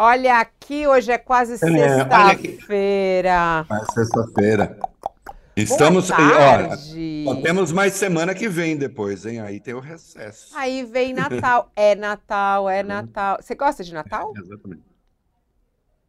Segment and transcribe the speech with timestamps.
[0.00, 3.66] Olha aqui, hoje é quase É, sexta-feira.
[3.68, 4.78] É sexta-feira.
[5.56, 6.08] Estamos.
[6.94, 9.40] E, temos mais semana que vem depois, hein?
[9.40, 10.56] Aí tem o recesso.
[10.56, 11.68] Aí vem Natal.
[11.74, 13.38] É Natal, é Natal.
[13.42, 14.32] Você gosta de Natal?
[14.36, 14.84] Exatamente.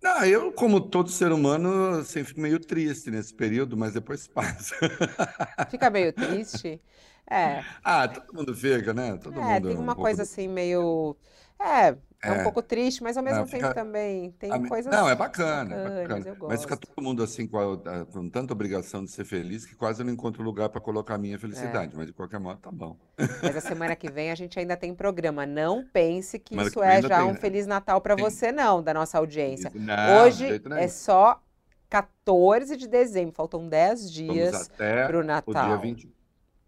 [0.04, 4.76] Não, eu, como todo ser humano, sempre fico meio triste nesse período, mas depois passa.
[5.71, 6.80] Fica meio triste.
[7.27, 9.18] É, Ah, todo mundo fica, né?
[9.18, 11.16] Todo é, mundo tem um uma pouco coisa assim meio.
[11.60, 12.44] É, é um É.
[12.44, 15.73] pouco triste, mas ao mesmo Não, tempo fica- também tem A coisas Não, é bacana,
[15.76, 16.38] é bacanas, bacana.
[16.41, 19.73] eu Mas fica todo mundo assim com, a- com tanta obrigação de ser feliz que
[19.76, 21.40] quase eu não encontro lugar para colocar a minha É.
[21.40, 21.96] felicidade.
[21.96, 22.98] Mas de qualquer modo, tá bom.
[23.41, 25.46] Mas a semana que vem a gente ainda tem programa.
[25.46, 27.40] Não pense que Semana isso que é já tem, um né?
[27.40, 29.70] Feliz Natal para você, não, da nossa audiência.
[29.70, 31.41] Isso, não, Hoje é só
[31.90, 35.80] 14 de dezembro, faltam 10 Vamos dias para o o dia Natal.
[35.80, 36.13] 20.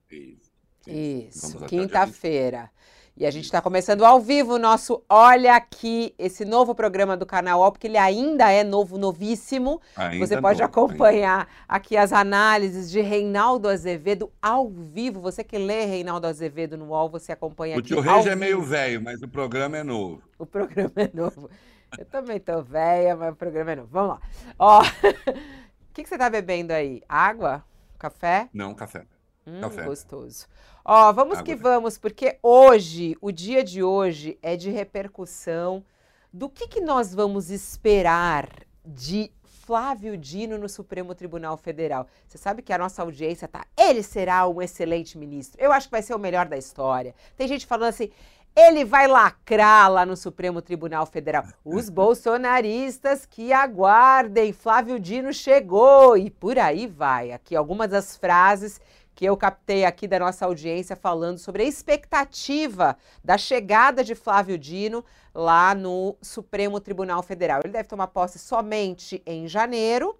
[0.09, 0.51] Isso.
[0.87, 1.89] Isso, Vamos até o dia 20.
[1.89, 2.71] quinta-feira.
[3.15, 7.25] E a gente está começando ao vivo o nosso Olha Aqui, esse novo programa do
[7.25, 9.81] canal Ó, porque ele ainda é novo, novíssimo.
[9.95, 10.65] Ainda Você pode não, ainda.
[10.65, 15.19] acompanhar aqui as análises de Reinaldo Azevedo ao vivo.
[15.19, 18.31] Você que lê Reinaldo Azevedo no UOL, você acompanha O aqui tio ao Rei já
[18.31, 20.23] é meio velho, mas o programa é novo.
[20.39, 21.49] O programa é novo.
[21.97, 23.89] Eu também tô velha, mas o programa é novo.
[23.91, 24.21] Vamos lá.
[24.57, 27.03] Ó, o que, que você tá bebendo aí?
[27.07, 27.63] Água?
[27.99, 28.49] Café?
[28.53, 29.05] Não, café.
[29.51, 29.83] Hum, Café.
[29.83, 30.47] gostoso.
[30.85, 35.83] Ó, vamos Água que vamos, porque hoje, o dia de hoje é de repercussão
[36.31, 38.47] do que, que nós vamos esperar
[38.85, 42.07] de Flávio Dino no Supremo Tribunal Federal.
[42.27, 45.61] Você sabe que a nossa audiência tá, ele será um excelente ministro.
[45.61, 47.13] Eu acho que vai ser o melhor da história.
[47.37, 48.09] Tem gente falando assim,
[48.55, 51.45] ele vai lacrar lá no Supremo Tribunal Federal.
[51.63, 57.31] Os bolsonaristas que aguardem, Flávio Dino chegou e por aí vai.
[57.31, 58.81] Aqui algumas das frases
[59.13, 64.57] que eu captei aqui da nossa audiência falando sobre a expectativa da chegada de Flávio
[64.57, 65.03] Dino
[65.33, 67.61] lá no Supremo Tribunal Federal.
[67.63, 70.17] Ele deve tomar posse somente em janeiro,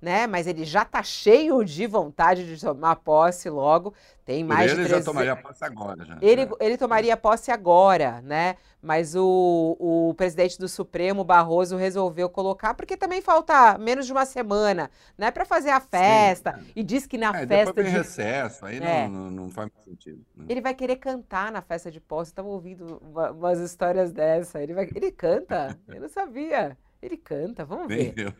[0.00, 0.26] né?
[0.26, 3.92] Mas ele já tá cheio de vontade de tomar posse logo.
[4.24, 6.04] Tem mais ele de já 300 tomaria posse agora.
[6.04, 6.18] Já.
[6.22, 6.48] ele, É.
[6.60, 8.56] ele tomaria posse agora, né?
[8.82, 14.24] Mas o, o presidente do Supremo, Barroso, resolveu colocar, porque também falta menos de uma
[14.24, 15.30] semana, né?
[15.30, 16.58] Para fazer a festa.
[16.74, 17.98] E diz que na É, depois festa vem de.
[17.98, 19.08] recesso, aí É.
[19.08, 20.24] não, não, faz sentido.
[20.36, 20.46] né?
[20.48, 22.30] Ele vai querer cantar na festa de posse.
[22.30, 24.62] Eu tava ouvindo uma- umas histórias dessa.
[24.62, 24.88] Ele, vai...
[24.94, 25.76] ele canta.
[25.88, 26.78] Eu não sabia.
[27.02, 28.26] Ele canta, vamos Nem ver.
[28.28, 28.32] eu.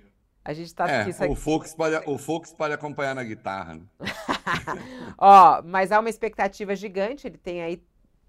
[0.45, 1.25] A gente tá É, aqui.
[1.29, 3.75] o Fux pode, o Fux pode acompanhar na guitarra.
[3.75, 3.83] né?
[5.19, 7.27] Ó, mas há uma expectativa gigante.
[7.27, 7.83] Ele tem aí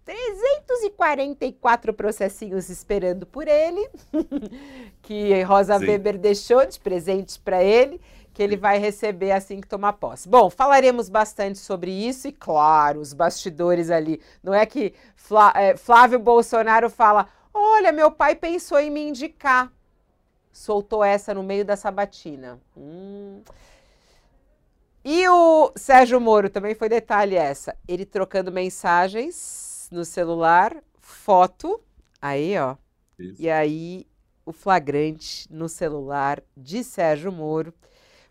[0.04, 3.90] 344 processinhos esperando por ele,
[5.02, 5.86] que Rosa Sim.
[5.86, 8.02] Weber deixou de presente para ele,
[8.34, 10.28] que ele vai receber assim que tomar posse.
[10.28, 14.22] Bom, falaremos bastante sobre isso e, claro, os bastidores ali.
[14.44, 14.94] Não é que
[15.56, 19.72] é, Flávio Bolsonaro fala: olha, meu pai pensou em me indicar.
[20.52, 22.60] Soltou essa no meio da sabatina.
[22.76, 23.42] Hum.
[25.04, 27.76] E o Sérgio Moro também foi detalhe essa.
[27.88, 31.82] Ele trocando mensagens no celular, foto,
[32.22, 32.76] aí ó.
[33.18, 33.42] Isso.
[33.42, 34.06] E aí
[34.46, 37.74] o flagrante no celular de Sérgio Moro.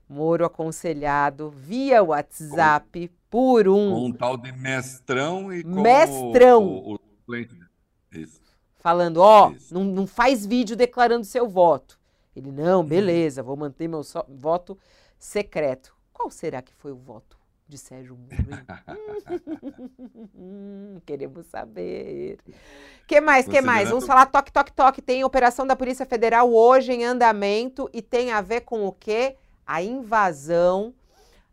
[0.09, 6.67] Moro aconselhado via WhatsApp por Com um um tal de mestrão e com Mestrão.
[6.67, 6.99] o.
[8.13, 8.41] Isso.
[8.81, 9.73] falando, ó, Isso.
[9.73, 12.00] não, não faz vídeo declarando seu voto.
[12.35, 14.79] Ele, não, beleza, vou manter meu só- voto
[15.19, 15.95] secreto.
[16.13, 18.65] Qual será que foi o voto de Sérgio Moro?
[21.07, 22.39] Queremos saber.
[23.07, 23.89] que mais, que mais?
[23.89, 25.03] Vamos falar toque, toque, toque.
[25.03, 29.37] Tem operação da Polícia Federal hoje em andamento e tem a ver com o quê?
[29.67, 30.95] A invasão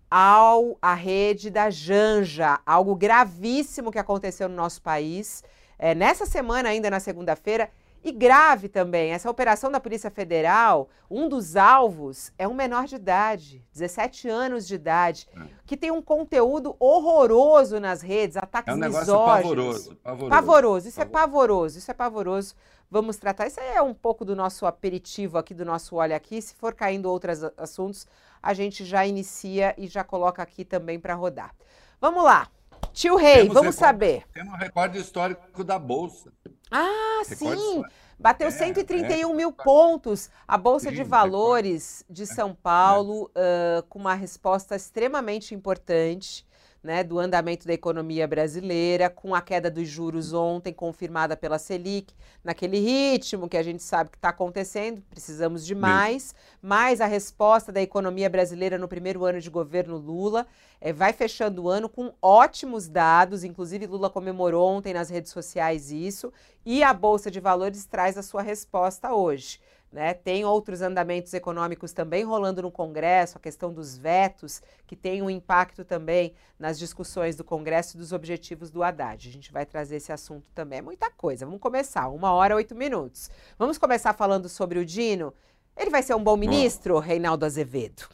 [0.09, 5.43] ao à rede da Janja, algo gravíssimo que aconteceu no nosso país.
[5.77, 7.69] É, nessa semana, ainda na segunda-feira,
[8.07, 12.95] e grave também, essa operação da Polícia Federal, um dos alvos é um menor de
[12.95, 15.41] idade, 17 anos de idade, É.
[15.65, 19.41] que tem um conteúdo horroroso nas redes, ataques É um negócio misóginos.
[19.43, 19.95] pavoroso.
[19.97, 20.29] Pavoroso.
[20.29, 21.31] Pavoroso, isso é Pavoroso.
[21.31, 22.55] pavoroso, isso é pavoroso.
[22.89, 23.47] Vamos tratar.
[23.47, 26.41] Isso aí é um pouco do nosso aperitivo aqui, do nosso olha aqui.
[26.41, 28.07] Se for caindo outros assuntos,
[28.41, 31.53] a gente já inicia e já coloca aqui também para rodar.
[31.99, 32.47] Vamos lá.
[32.93, 34.23] Tio Rei, Temos vamos recorde- saber.
[34.33, 36.31] Temos um recorde histórico da Bolsa.
[36.71, 37.53] Ah, Recorde sim.
[37.81, 37.93] histórico.
[38.19, 39.33] Bateu É, 131 é.
[39.35, 40.29] mil pontos.
[40.47, 46.46] A Bolsa de Sim, Valores de São Paulo, ah, com uma resposta extremamente importante.
[46.83, 52.13] Né, do andamento da economia brasileira, com a queda dos juros ontem, confirmada pela Selic,
[52.43, 57.71] naquele ritmo que a gente sabe que está acontecendo, precisamos de mais, mas a resposta
[57.71, 60.47] da economia brasileira no primeiro ano de governo Lula
[60.79, 65.91] eh, vai fechando o ano com ótimos dados, inclusive Lula comemorou ontem nas redes sociais
[65.91, 66.31] isso,
[66.65, 69.59] e a Bolsa de Valores traz a sua resposta hoje.
[69.91, 70.13] Né?
[70.13, 75.29] Tem outros andamentos econômicos também rolando no Congresso, a questão dos vetos, que tem um
[75.29, 79.27] impacto também nas discussões do Congresso e dos objetivos do Haddad.
[79.27, 80.79] A gente vai trazer esse assunto também.
[80.79, 81.45] É muita coisa.
[81.45, 82.09] Vamos começar.
[82.09, 83.29] Uma hora, oito minutos.
[83.57, 85.33] Vamos começar falando sobre o Dino.
[85.75, 86.99] Ele vai ser um bom ministro.
[86.99, 88.09] Reinaldo Azevedo?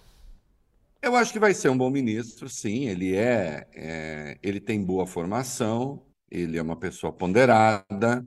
[1.01, 2.85] Eu acho que vai ser um bom ministro, sim.
[2.85, 8.25] Ele é, é ele tem boa formação, ele é uma pessoa ponderada,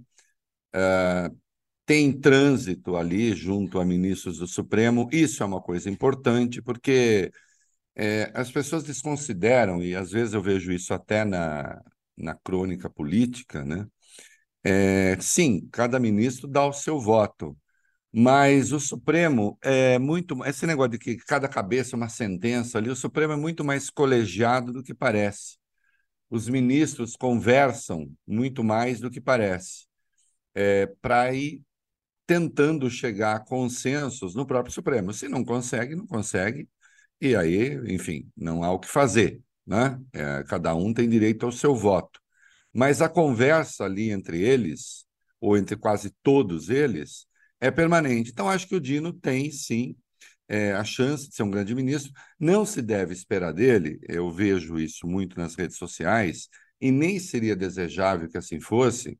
[0.74, 1.30] é,
[1.86, 5.08] tem trânsito ali junto a ministros do Supremo.
[5.12, 7.30] Isso é uma coisa importante, porque
[7.94, 11.82] é, as pessoas desconsideram, e às vezes eu vejo isso até na,
[12.16, 13.86] na crônica política, né?
[14.64, 17.56] É, sim, cada ministro dá o seu voto,
[18.12, 20.44] mas o Supremo é muito.
[20.44, 23.90] Esse negócio de que cada cabeça é uma sentença ali, o Supremo é muito mais
[23.90, 25.58] colegiado do que parece.
[26.30, 29.86] Os ministros conversam muito mais do que parece,
[30.54, 31.62] é, para ir
[32.26, 35.12] tentando chegar a consensos no próprio Supremo.
[35.12, 36.68] Se não consegue, não consegue,
[37.20, 39.40] e aí, enfim, não há o que fazer.
[39.66, 39.98] Né?
[40.12, 42.20] É, cada um tem direito ao seu voto.
[42.72, 45.06] Mas a conversa ali entre eles,
[45.40, 47.26] ou entre quase todos eles,
[47.60, 48.30] é permanente.
[48.30, 49.96] Então, acho que o Dino tem, sim,
[50.48, 52.12] é, a chance de ser um grande ministro.
[52.38, 56.48] Não se deve esperar dele, eu vejo isso muito nas redes sociais,
[56.80, 59.18] e nem seria desejável que assim fosse,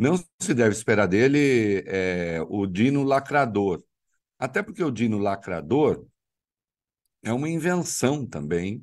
[0.00, 3.84] não se deve esperar dele é, o Dino lacrador.
[4.38, 6.06] Até porque o Dino lacrador
[7.22, 8.82] é uma invenção também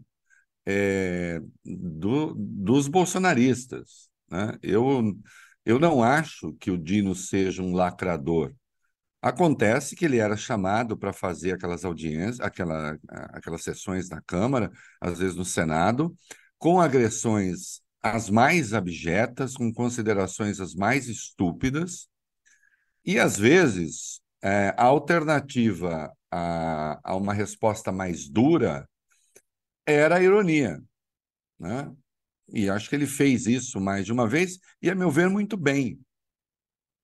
[0.63, 4.11] é, do, dos bolsonaristas.
[4.29, 4.59] Né?
[4.61, 5.17] Eu,
[5.65, 8.53] eu não acho que o Dino seja um lacrador.
[9.19, 12.95] Acontece que ele era chamado para fazer aquelas audiências, aquela,
[13.33, 14.71] aquelas sessões na Câmara,
[15.01, 16.15] às vezes no Senado,
[16.59, 22.07] com agressões as mais abjetas, com considerações as mais estúpidas,
[23.05, 28.87] e às vezes é, a alternativa a, a, uma resposta mais dura
[29.85, 30.81] era a ironia.
[31.59, 31.91] Né?
[32.53, 35.57] E acho que ele fez isso mais de uma vez, e a meu ver, muito
[35.57, 35.99] bem.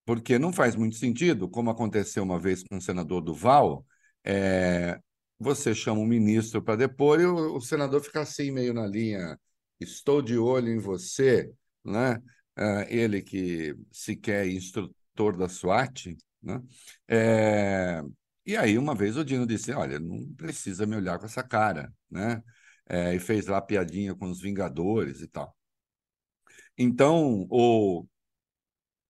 [0.06, 3.86] Porque não faz muito sentido, como aconteceu uma vez com o senador Duval,
[4.24, 5.00] é,
[5.40, 9.38] você chama um ministro para depor e o, o senador fica assim, meio na linha
[9.84, 11.52] estou de olho em você,
[11.84, 12.18] né?
[12.58, 16.62] Uh, ele que sequer é instrutor da SWAT, né?
[17.08, 18.02] É,
[18.46, 21.94] e aí, uma vez o Dino disse: Olha, não precisa me olhar com essa cara,
[22.10, 22.44] né?
[22.88, 25.56] É, e fez lá piadinha com os Vingadores e tal.
[26.78, 28.06] Então, o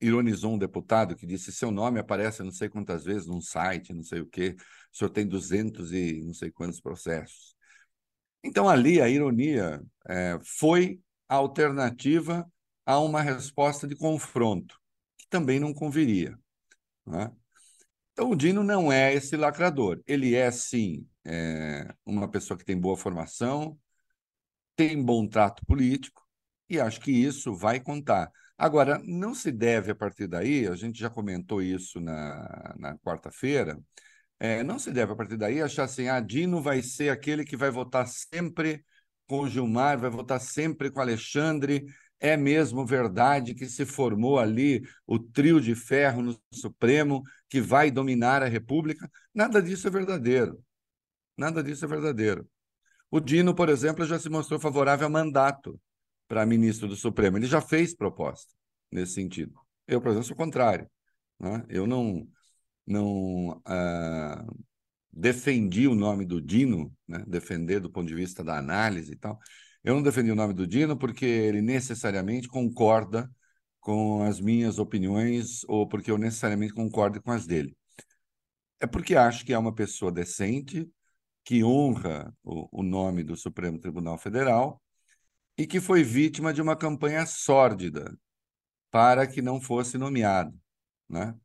[0.01, 4.03] ironizou um deputado que disse: seu nome aparece não sei quantas vezes num site, não
[4.03, 4.55] sei o quê,
[4.93, 7.52] o senhor tem 200 e não sei quantos processos.
[8.43, 10.99] Então, ali, a ironia é, foi
[11.29, 12.49] a alternativa
[12.85, 14.77] a uma resposta de confronto,
[15.17, 16.37] que também não conviria.
[17.05, 17.31] Né?
[18.11, 20.01] Então, o Dino não é esse lacrador.
[20.05, 23.79] Ele é, sim, é, uma pessoa que tem boa formação,
[24.75, 26.21] tem bom trato político,
[26.69, 28.31] e acho que isso vai contar.
[28.57, 33.79] Agora, não se deve, a partir daí, a gente já comentou isso na, na quarta-feira,
[34.43, 37.55] é, não se deve, a partir daí, achar assim, ah, Dino vai ser aquele que
[37.55, 38.83] vai votar sempre
[39.25, 41.85] com Gilmar, vai votar sempre com Alexandre.
[42.19, 47.89] É mesmo verdade que se formou ali o trio de ferro no Supremo que vai
[47.89, 49.09] dominar a República?
[49.33, 50.61] Nada disso é verdadeiro.
[51.37, 52.45] Nada disso é verdadeiro.
[53.09, 55.79] O Dino, por exemplo, já se mostrou favorável a mandato
[56.27, 57.37] para ministro do Supremo.
[57.37, 58.53] Ele já fez proposta
[58.91, 59.57] nesse sentido.
[59.87, 60.85] Eu, por exemplo, sou contrário.
[61.39, 61.63] Né?
[61.69, 62.27] Eu não,
[62.85, 64.45] não ah,
[65.11, 67.23] defendi o nome do Dino, né?
[67.27, 69.39] defender do ponto de vista da análise e tal.
[69.83, 73.29] Eu não defendi o nome do Dino porque ele necessariamente concorda
[73.79, 77.75] com as minhas opiniões ou porque eu necessariamente concordo com as dele.
[78.79, 80.89] É porque acho que é uma pessoa decente,
[81.43, 84.81] que honra o, o nome do Supremo Tribunal Federal
[85.57, 88.17] e que foi vítima de uma campanha sórdida
[88.89, 90.57] para que não fosse nomeado,
[91.09, 91.35] né?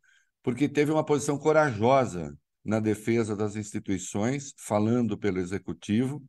[0.42, 6.22] Porque teve uma posição corajosa na defesa das instituições, falando pelo executivo,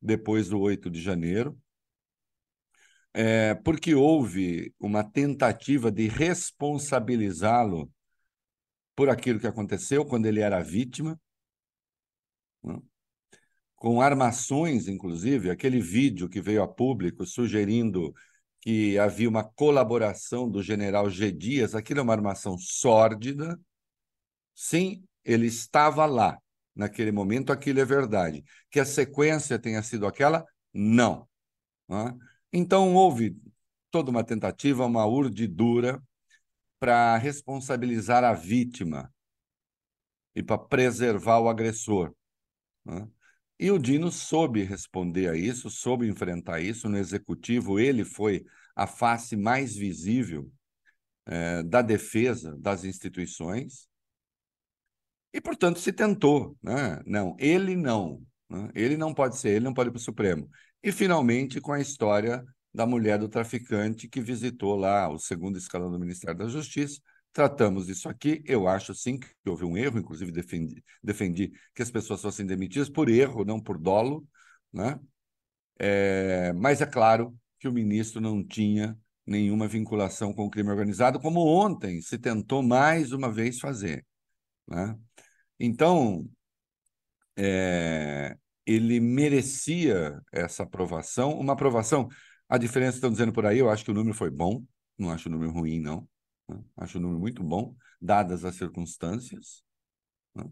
[0.00, 1.58] depois do 8 de janeiro,
[3.12, 7.90] é, porque houve uma tentativa de responsabilizá-lo
[8.96, 11.18] por aquilo que aconteceu quando ele era vítima,
[12.62, 12.78] né?
[13.76, 18.14] com armações, inclusive, aquele vídeo que veio a público sugerindo
[18.64, 21.30] que havia uma colaboração do general G.
[21.30, 23.60] Dias, aquilo é uma armação sórdida.
[24.54, 26.38] Sim, ele estava lá
[26.74, 28.42] naquele momento, aquilo é verdade.
[28.70, 31.28] Que a sequência tenha sido aquela, não.
[31.88, 32.18] não
[32.52, 33.36] Então, houve
[33.90, 36.02] toda uma tentativa, uma urdidura
[36.80, 39.12] para responsabilizar a vítima.
[40.34, 42.14] e para preservar o agressor.
[43.58, 46.88] E o Dino soube responder a isso, soube enfrentar isso.
[46.88, 48.44] No executivo, ele foi
[48.74, 50.50] a face mais visível
[51.26, 53.88] é, da defesa das instituições.
[55.32, 56.56] E, portanto, se tentou.
[56.62, 57.00] Né?
[57.06, 58.22] Não, ele não.
[58.48, 58.70] Né?
[58.74, 60.48] Ele não pode ser, ele não pode ir para o Supremo.
[60.82, 65.90] E, finalmente, com a história da mulher do traficante que visitou lá o segundo escalão
[65.90, 67.00] do Ministério da Justiça.
[67.34, 68.42] Tratamos isso aqui.
[68.46, 72.88] Eu acho sim que houve um erro, inclusive defendi, defendi que as pessoas fossem demitidas
[72.88, 74.24] por erro, não por dolo.
[74.72, 75.00] Né?
[75.78, 81.18] É, mas é claro que o ministro não tinha nenhuma vinculação com o crime organizado,
[81.18, 84.06] como ontem se tentou mais uma vez fazer.
[84.68, 84.96] Né?
[85.58, 86.30] Então,
[87.36, 92.08] é, ele merecia essa aprovação, uma aprovação.
[92.48, 94.62] A diferença, estão dizendo por aí, eu acho que o número foi bom,
[94.96, 96.08] não acho o número ruim, não.
[96.48, 96.60] Né?
[96.76, 99.62] Acho o número muito bom, dadas as circunstâncias.
[100.34, 100.44] Né?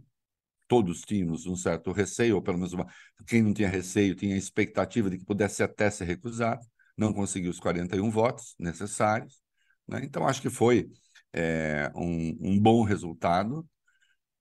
[0.68, 2.86] Todos tínhamos um certo receio, ou pelo menos uma...
[3.26, 7.50] quem não tinha receio tinha a expectativa de que pudesse até ser recusado, não conseguiu
[7.50, 9.42] os 41 votos necessários.
[9.86, 10.02] Né?
[10.04, 10.90] Então, acho que foi
[11.32, 13.66] é, um, um bom resultado.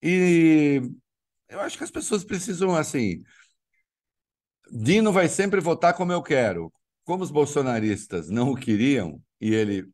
[0.01, 0.81] E
[1.50, 3.22] eu acho que as pessoas precisam, assim,
[4.72, 6.72] Dino vai sempre votar como eu quero.
[7.03, 9.89] Como os bolsonaristas não o queriam e ele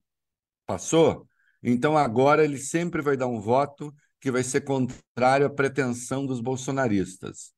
[0.65, 1.26] passou,
[1.61, 6.39] então agora ele sempre vai dar um voto que vai ser contrário à pretensão dos
[6.39, 7.53] bolsonaristas.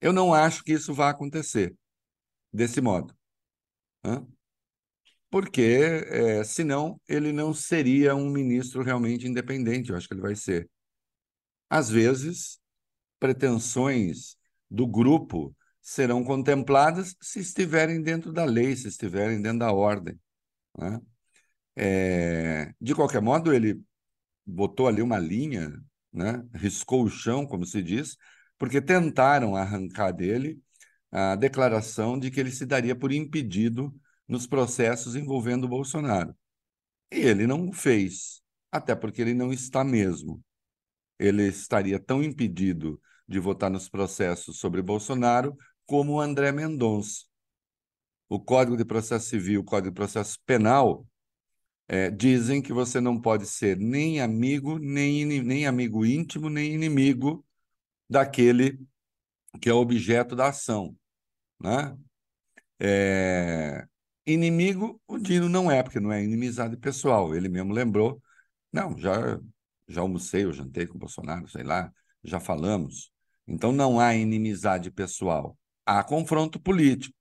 [0.00, 1.74] Eu não acho que isso vá acontecer
[2.52, 3.14] desse modo.
[5.30, 9.90] Porque, é, senão, ele não seria um ministro realmente independente.
[9.90, 10.68] Eu acho que ele vai ser.
[11.68, 12.60] Às vezes,
[13.18, 14.36] pretensões
[14.70, 20.18] do grupo serão contempladas se estiverem dentro da lei, se estiverem dentro da ordem.
[20.78, 21.00] Né?
[21.76, 23.80] É, de qualquer modo, ele
[24.46, 25.72] botou ali uma linha,
[26.12, 26.44] né?
[26.54, 28.16] riscou o chão, como se diz,
[28.58, 30.60] porque tentaram arrancar dele
[31.10, 33.94] a declaração de que ele se daria por impedido
[34.28, 36.36] nos processos envolvendo o Bolsonaro.
[37.10, 40.42] E ele não fez, até porque ele não está mesmo.
[41.18, 45.56] Ele estaria tão impedido de votar nos processos sobre Bolsonaro
[45.86, 47.24] como o André Mendonça.
[48.28, 51.06] O Código de Processo Civil, o Código de Processo Penal,
[51.88, 57.44] é, dizem que você não pode ser nem amigo, nem, nem amigo íntimo, nem inimigo
[58.08, 58.78] daquele
[59.60, 60.96] que é objeto da ação.
[61.60, 61.96] Né?
[62.80, 63.86] É...
[64.26, 67.34] Inimigo, o Dino não é, porque não é inimizade pessoal.
[67.34, 68.22] Ele mesmo lembrou.
[68.72, 69.40] Não, já,
[69.88, 71.92] já almocei, eu jantei com o Bolsonaro, sei lá,
[72.24, 73.12] já falamos.
[73.46, 77.14] Então não há inimizade pessoal há confronto político.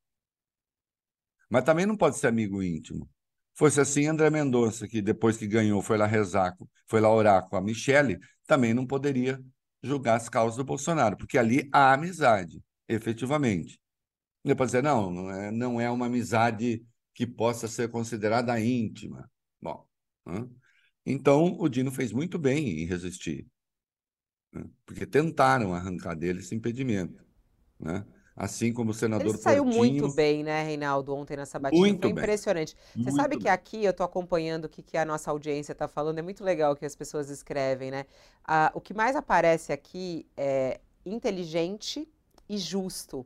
[1.50, 3.08] Mas também não pode ser amigo íntimo.
[3.56, 6.54] Fosse assim, André Mendonça, que depois que ganhou foi lá rezar,
[6.88, 9.42] foi lá orar com a Michele, também não poderia
[9.82, 13.80] julgar as causas do Bolsonaro, porque ali há amizade, efetivamente.
[14.44, 19.30] Ele pode dizer, não, não é, não é uma amizade que possa ser considerada íntima.
[19.62, 19.88] Bom,
[20.26, 20.48] né?
[21.06, 23.48] então o Dino fez muito bem em resistir,
[24.52, 24.66] né?
[24.86, 27.24] porque tentaram arrancar dele esse impedimento.
[27.80, 28.06] Né?
[28.36, 30.02] Assim como o senador Ele saiu Portinho.
[30.02, 31.80] muito bem, né, Reinaldo, ontem na sabatina.
[31.80, 32.76] Muito Foi impressionante.
[32.76, 33.04] Bem.
[33.04, 35.88] Você muito sabe que aqui eu estou acompanhando o que, que a nossa audiência está
[35.88, 36.20] falando.
[36.20, 38.06] É muito legal o que as pessoas escrevem, né?
[38.46, 42.08] Ah, o que mais aparece aqui é inteligente
[42.50, 43.26] e justo.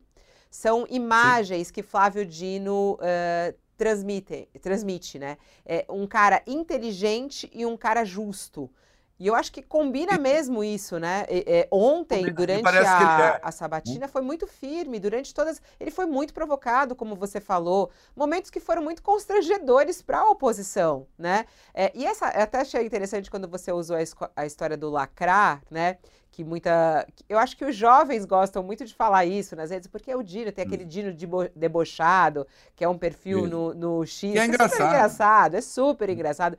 [0.49, 1.73] São imagens Sim.
[1.73, 5.37] que Flávio Dino uh, transmite, transmite, né?
[5.65, 8.69] É um cara inteligente e um cara justo.
[9.19, 11.25] E eu acho que combina mesmo isso, né?
[11.27, 12.35] É, ontem, combina.
[12.35, 13.39] durante a, é.
[13.43, 15.61] a sabatina, foi muito firme, durante todas.
[15.77, 21.05] Ele foi muito provocado, como você falou, momentos que foram muito constrangedores para a oposição,
[21.17, 21.45] né?
[21.73, 25.61] É, e essa, eu até achei interessante quando você usou a, a história do lacrar,
[25.69, 25.97] né?
[26.31, 27.05] que muita.
[27.27, 30.23] Eu acho que os jovens gostam muito de falar isso nas redes, porque é o
[30.23, 30.87] Dino, tem aquele hum.
[30.87, 34.31] Dino de debochado, que é um perfil no, no X.
[34.31, 34.71] Que é, é engraçado.
[34.71, 36.57] super engraçado, é super engraçado.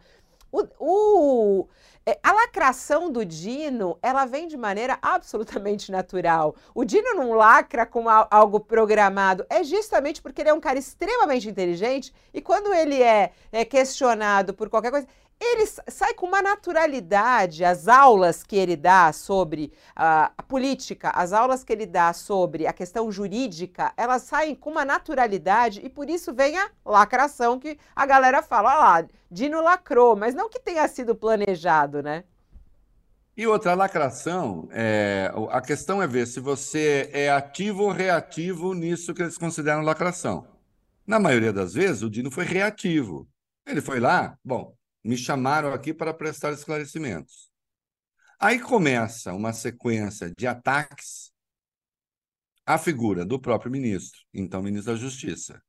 [0.53, 1.69] O, o,
[2.05, 6.57] é, a lacração do Dino, ela vem de maneira absolutamente natural.
[6.75, 11.49] O Dino não lacra com algo programado, é justamente porque ele é um cara extremamente
[11.49, 15.07] inteligente e quando ele é, é questionado por qualquer coisa,
[15.41, 17.65] ele sai com uma naturalidade.
[17.65, 22.67] As aulas que ele dá sobre uh, a política, as aulas que ele dá sobre
[22.67, 27.79] a questão jurídica, elas saem com uma naturalidade e por isso vem a lacração que
[27.97, 32.25] a galera fala, olha lá, Dino lacrou, mas não que tenha sido planejado, né?
[33.37, 39.15] E outra lacração, é, a questão é ver se você é ativo ou reativo nisso
[39.15, 40.47] que eles consideram lacração.
[41.07, 43.27] Na maioria das vezes, o Dino foi reativo.
[43.67, 47.51] Ele foi lá, bom, me chamaram aqui para prestar esclarecimentos.
[48.39, 51.31] Aí começa uma sequência de ataques
[52.65, 55.63] à figura do próprio ministro, então ministro da Justiça.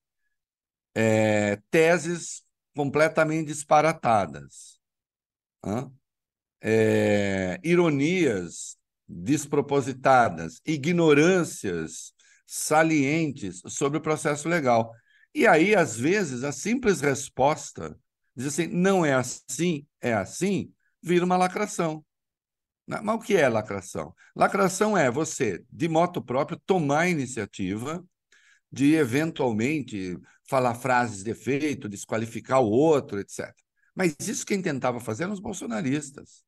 [0.95, 2.43] É, teses
[2.75, 4.79] completamente disparatadas.
[6.61, 12.13] É, ironias despropositadas, ignorâncias
[12.45, 14.93] salientes sobre o processo legal.
[15.33, 17.97] E aí, às vezes, a simples resposta
[18.35, 22.05] diz assim: não é assim, é assim, vira uma lacração.
[22.87, 22.99] Né?
[23.01, 24.13] Mas o que é lacração?
[24.35, 28.03] Lacração é você, de moto próprio, tomar a iniciativa
[28.71, 33.53] de eventualmente falar frases de efeito, desqualificar o outro, etc.
[33.95, 36.43] Mas isso quem tentava fazer eram os bolsonaristas.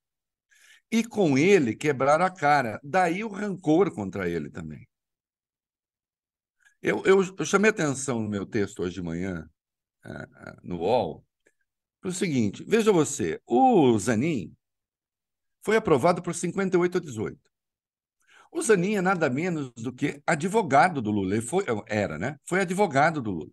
[0.92, 2.80] E com ele quebraram a cara.
[2.84, 4.88] Daí o rancor contra ele também.
[6.82, 9.50] Eu, eu, eu chamei atenção no meu texto hoje de manhã,
[10.06, 11.26] uh, no UOL,
[12.04, 14.54] para o seguinte: veja você, o Zanin
[15.62, 17.40] foi aprovado por 58 a 18.
[18.52, 21.36] O Zanin é nada menos do que advogado do Lula.
[21.36, 22.38] Ele foi, era, né?
[22.46, 23.52] Foi advogado do Lula.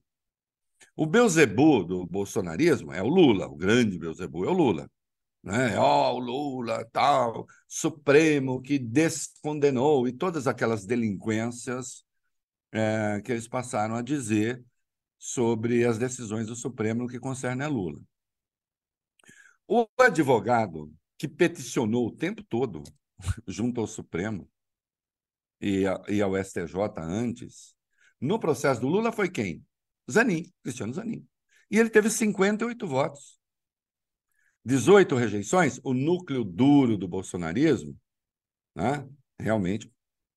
[0.96, 4.90] O Beuzebu do bolsonarismo é o Lula, o grande Beuzebu é o Lula.
[5.42, 5.78] Né?
[5.78, 12.04] Ó, o Lula, tal, Supremo que descondenou e todas aquelas delinquências
[12.72, 14.62] é, que eles passaram a dizer
[15.18, 18.00] sobre as decisões do Supremo no que concerne a Lula.
[19.72, 22.82] O advogado que peticionou o tempo todo
[23.46, 24.50] junto ao Supremo
[25.60, 27.76] e, a, e ao STJ antes,
[28.20, 29.64] no processo do Lula foi quem?
[30.10, 31.24] Zanin, Cristiano Zanin.
[31.70, 33.38] E ele teve 58 votos.
[34.64, 37.96] 18 rejeições, o núcleo duro do bolsonarismo,
[38.74, 39.08] né,
[39.38, 39.88] realmente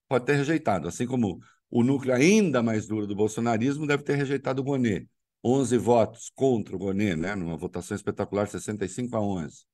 [0.07, 1.39] pode ter rejeitado, assim como
[1.71, 5.09] o núcleo ainda mais duro do bolsonarismo deve ter rejeitado o Bonet.
[5.43, 9.65] 11 votos contra o Bonet, né, numa votação espetacular, 65 a 11.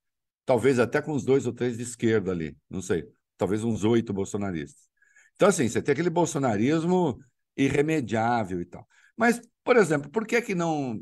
[0.46, 3.08] Talvez até com uns dois ou três de esquerda ali, não sei.
[3.38, 4.90] Talvez uns oito bolsonaristas.
[5.36, 7.20] Então, assim, você tem aquele bolsonarismo
[7.56, 8.88] irremediável e tal.
[9.16, 11.00] Mas, por exemplo, por que, que não,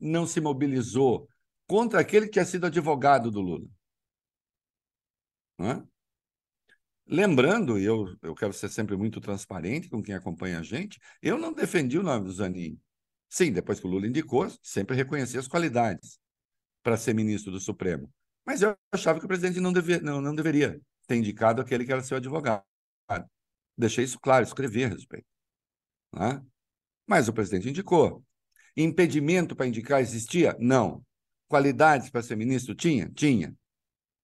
[0.00, 1.28] não se mobilizou
[1.66, 3.68] contra aquele que tinha sido advogado do Lula?
[5.58, 5.82] É?
[7.06, 11.38] Lembrando, e eu, eu quero ser sempre muito transparente com quem acompanha a gente, eu
[11.38, 12.78] não defendi o nome do Zanin.
[13.28, 16.18] Sim, depois que o Lula indicou, sempre reconheci as qualidades
[16.82, 18.12] para ser ministro do Supremo.
[18.44, 21.92] Mas eu achava que o presidente não, devia, não, não deveria ter indicado aquele que
[21.92, 22.62] era seu advogado.
[23.76, 25.26] Deixei isso claro, escrevi a respeito.
[26.12, 26.42] Né?
[27.06, 28.24] Mas o presidente indicou.
[28.76, 30.56] Impedimento para indicar existia?
[30.58, 31.04] Não.
[31.48, 32.74] Qualidades para ser ministro?
[32.74, 33.10] Tinha?
[33.10, 33.54] Tinha.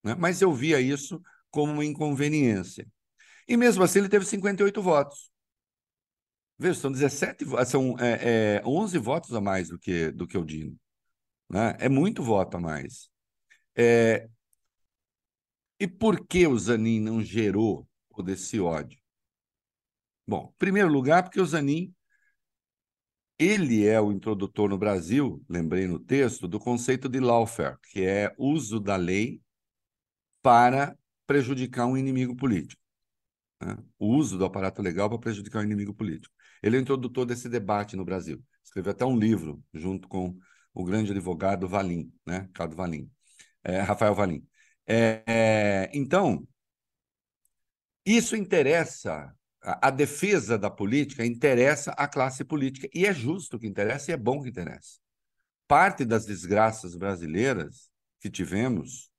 [0.02, 0.14] Né?
[0.14, 2.86] Mas eu via isso como uma inconveniência.
[3.46, 5.31] E mesmo assim ele teve 58 votos.
[6.62, 10.44] Veja, são 17, são é, é, 11 votos a mais do que, do que o
[10.44, 10.78] Dino.
[11.50, 11.76] Né?
[11.80, 13.10] É muito voto a mais.
[13.76, 14.28] É...
[15.80, 19.00] E por que o Zanin não gerou todo esse ódio?
[20.24, 21.92] Bom, em primeiro lugar, porque o Zanin
[23.36, 28.32] ele é o introdutor no Brasil, lembrei no texto, do conceito de lawfare, que é
[28.38, 29.42] uso da lei
[30.40, 30.96] para
[31.26, 32.80] prejudicar um inimigo político.
[33.60, 33.76] Né?
[33.98, 36.32] O uso do aparato legal para prejudicar um inimigo político.
[36.62, 38.42] Ele é o introdutor desse debate no Brasil.
[38.62, 40.36] Escreveu até um livro junto com
[40.72, 42.48] o grande advogado Valim, né?
[42.54, 43.10] Carlos Valim,
[43.64, 44.46] é, Rafael Valim.
[44.86, 46.46] É, é, então,
[48.04, 52.88] isso interessa a, defesa da política interessa à classe política.
[52.92, 54.98] E é justo que interessa e é bom que interessa.
[55.68, 59.10] Parte das desgraças brasileiras que tivemos,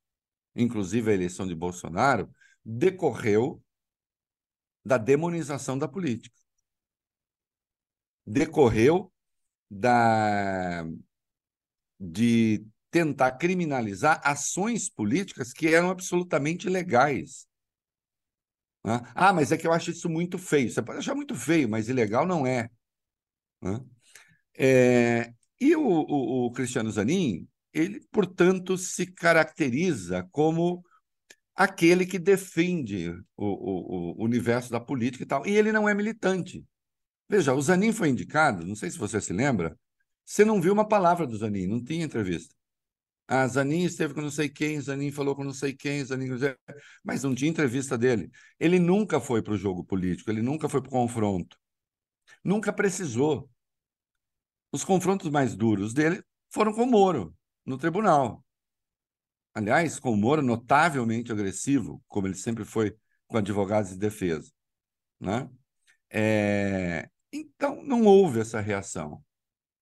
[0.56, 2.30] inclusive a eleição de Bolsonaro,
[2.64, 3.64] decorreu
[4.86, 6.36] da demonização da política.
[8.26, 9.12] Decorreu
[9.70, 10.86] da
[12.00, 17.48] de tentar criminalizar ações políticas que eram absolutamente legais.
[18.86, 19.02] Né?
[19.16, 20.70] Ah, mas é que eu acho isso muito feio.
[20.70, 22.70] Você pode achar muito feio, mas ilegal não é.
[23.62, 23.80] Né?
[24.58, 30.84] é e o, o, o, Cristiano Zanin, ele, portanto, se caracteriza como
[31.56, 35.48] aquele que defende o, o, universo da política e tal.
[35.48, 36.66] E ele não é militante.
[37.34, 39.76] Veja, o Zanin foi indicado, não sei se você se lembra,
[40.24, 42.54] você não viu uma palavra do Zanin, não tinha entrevista.
[43.28, 46.28] A Zanin esteve com não sei quem, Zanin falou com não sei quem, Zanin...
[47.04, 48.30] mas não tinha entrevista dele.
[48.60, 51.58] Ele nunca foi para o jogo político, ele nunca foi para o confronto.
[52.43, 53.50] Nunca precisou.
[54.72, 58.46] Os confrontos mais duros dele foram com o Moro, no tribunal.
[59.56, 64.52] Aliás, com o Moro notavelmente agressivo, como ele sempre foi com advogados de defesa.
[65.19, 65.50] Né?
[66.12, 67.10] É...
[67.34, 69.24] Então, não houve essa reação.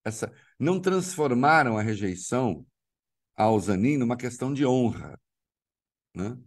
[0.05, 0.31] Essa...
[0.57, 2.65] Não transformaram a rejeição
[3.35, 5.19] ao Zanin numa questão de honra.
[6.15, 6.37] Né?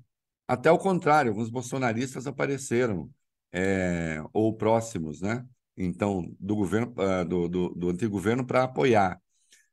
[0.48, 3.10] Até o contrário, alguns bolsonaristas apareceram,
[3.52, 5.46] é, ou próximos, né?
[5.76, 9.20] Então, do governo, uh, do, do, do, antigo governo para apoiar.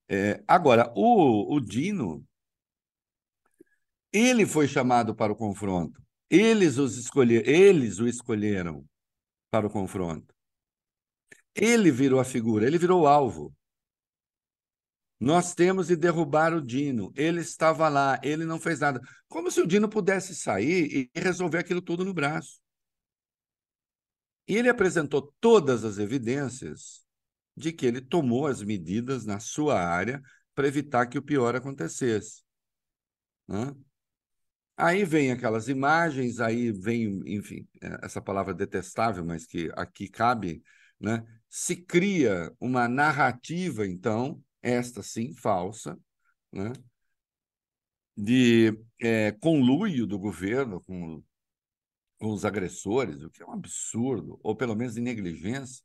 [0.10, 2.26] É, agora, o, o Dino,
[4.12, 6.02] ele foi chamado para o confronto.
[6.30, 8.86] Eles, os escolher, eles o escolheram
[9.50, 10.34] para o confronto.
[11.56, 13.54] Ele virou a figura, ele virou o alvo.
[15.20, 17.14] Nós temos de derrubar o Dino.
[17.16, 19.00] Ele estava lá, ele não fez nada.
[19.28, 22.60] Como se o Dino pudesse sair e resolver aquilo tudo no braço.
[24.48, 27.06] E ele apresentou todas as evidências
[27.56, 30.22] de que ele tomou as medidas na sua área
[30.56, 32.42] para evitar que o pior acontecesse.
[34.76, 40.64] Aí vem aquelas imagens, aí vem, enfim, é, essa palavra detestável, mas que aqui cabe,
[41.02, 41.26] né?
[41.50, 46.00] Se cria uma narrativa, então, esta sim, falsa,
[46.52, 46.72] né?
[48.16, 51.24] de é, conluio do governo com,
[52.20, 55.84] com os agressores, o que é um absurdo, ou pelo menos de negligência.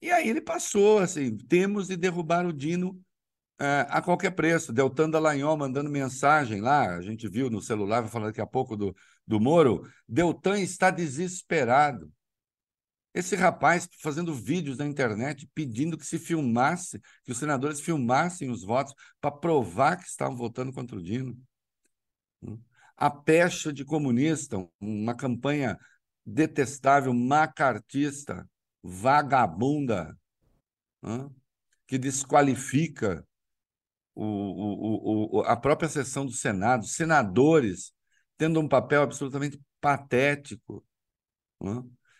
[0.00, 3.00] E aí ele passou assim: temos de derrubar o Dino
[3.58, 4.72] é, a qualquer preço.
[4.72, 8.76] Deltan Dallagnol mandando mensagem lá, a gente viu no celular, vou falar daqui a pouco
[8.76, 8.94] do,
[9.26, 9.88] do Moro.
[10.08, 12.12] Deltan está desesperado.
[13.14, 18.62] Esse rapaz fazendo vídeos na internet pedindo que se filmasse, que os senadores filmassem os
[18.62, 21.38] votos para provar que estavam votando contra o Dino.
[22.96, 25.78] A pecha de comunista, uma campanha
[26.24, 28.48] detestável, macartista,
[28.82, 30.16] vagabunda,
[31.86, 33.26] que desqualifica
[34.14, 37.92] o, o, o, a própria sessão do Senado, senadores
[38.38, 40.84] tendo um papel absolutamente patético.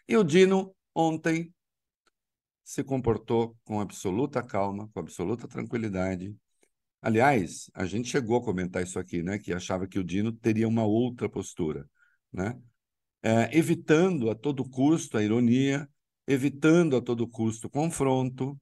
[0.06, 1.52] E o Dino, ontem,
[2.64, 6.36] se comportou com absoluta calma, com absoluta tranquilidade.
[7.00, 9.38] Aliás, a gente chegou a comentar isso aqui, né?
[9.38, 11.88] Que achava que o Dino teria uma outra postura,
[12.32, 12.58] né?
[13.22, 15.88] É, evitando a todo custo a ironia,
[16.26, 18.58] evitando a todo custo o confronto,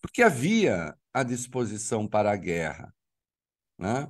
[0.00, 2.94] porque havia a disposição para a guerra.
[3.78, 4.08] Né?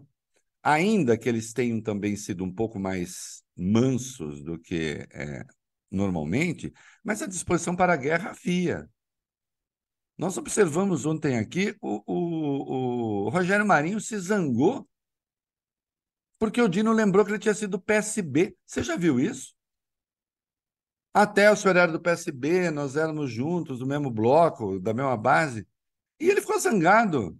[0.62, 5.44] Ainda que eles tenham também sido um pouco mais mansos do que é,
[5.90, 6.72] normalmente,
[7.03, 8.88] mas a disposição para a guerra havia.
[10.16, 14.87] Nós observamos ontem aqui o, o, o Rogério Marinho se zangou
[16.40, 18.57] porque o Dino lembrou que ele tinha sido PSB.
[18.64, 19.55] Você já viu isso?
[21.12, 25.68] Até o senhor era do PSB, nós éramos juntos, do mesmo bloco, da mesma base.
[26.18, 27.38] E ele ficou zangado.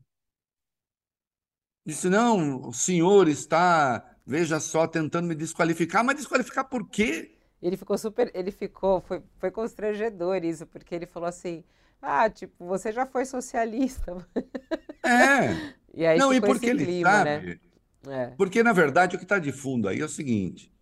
[1.87, 7.40] Disse: Não, o senhor está, veja só, tentando me desqualificar, mas desqualificar por quê?
[7.63, 8.31] Ele ficou super.
[8.35, 9.01] Ele ficou.
[9.01, 11.63] Foi, foi constrangedor isso, porque ele falou assim:
[12.01, 14.17] Ah, tipo, você já foi socialista.
[15.05, 15.75] É.
[15.95, 17.35] e aí Não, e porque ele clima, né?
[17.35, 17.47] sabe.
[17.47, 17.61] Né?
[18.09, 18.27] É.
[18.37, 20.73] Porque, na verdade, o que está de fundo aí é o seguinte: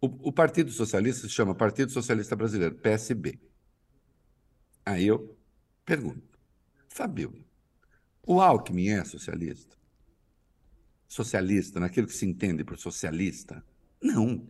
[0.00, 3.38] o, o Partido Socialista se chama Partido Socialista Brasileiro, PSB.
[4.84, 5.36] Aí eu
[5.84, 6.30] pergunto
[6.88, 7.32] Fabio,
[8.26, 9.76] o Alckmin é socialista?
[11.08, 13.64] Socialista, naquilo que se entende por socialista?
[14.02, 14.46] Não.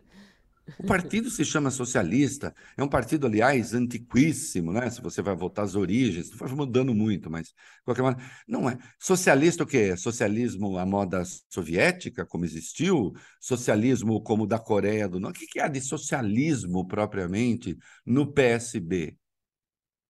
[0.79, 4.89] O partido se chama socialista, é um partido, aliás, antiquíssimo, né?
[4.89, 7.53] Se você vai voltar às origens, foi mudando muito, mas de
[7.83, 8.77] qualquer maneira, não é.
[8.99, 9.95] Socialista o que é?
[9.95, 13.13] Socialismo à moda soviética, como existiu?
[13.39, 15.45] Socialismo como da Coreia do Norte?
[15.45, 19.17] O que há de socialismo propriamente no PSB?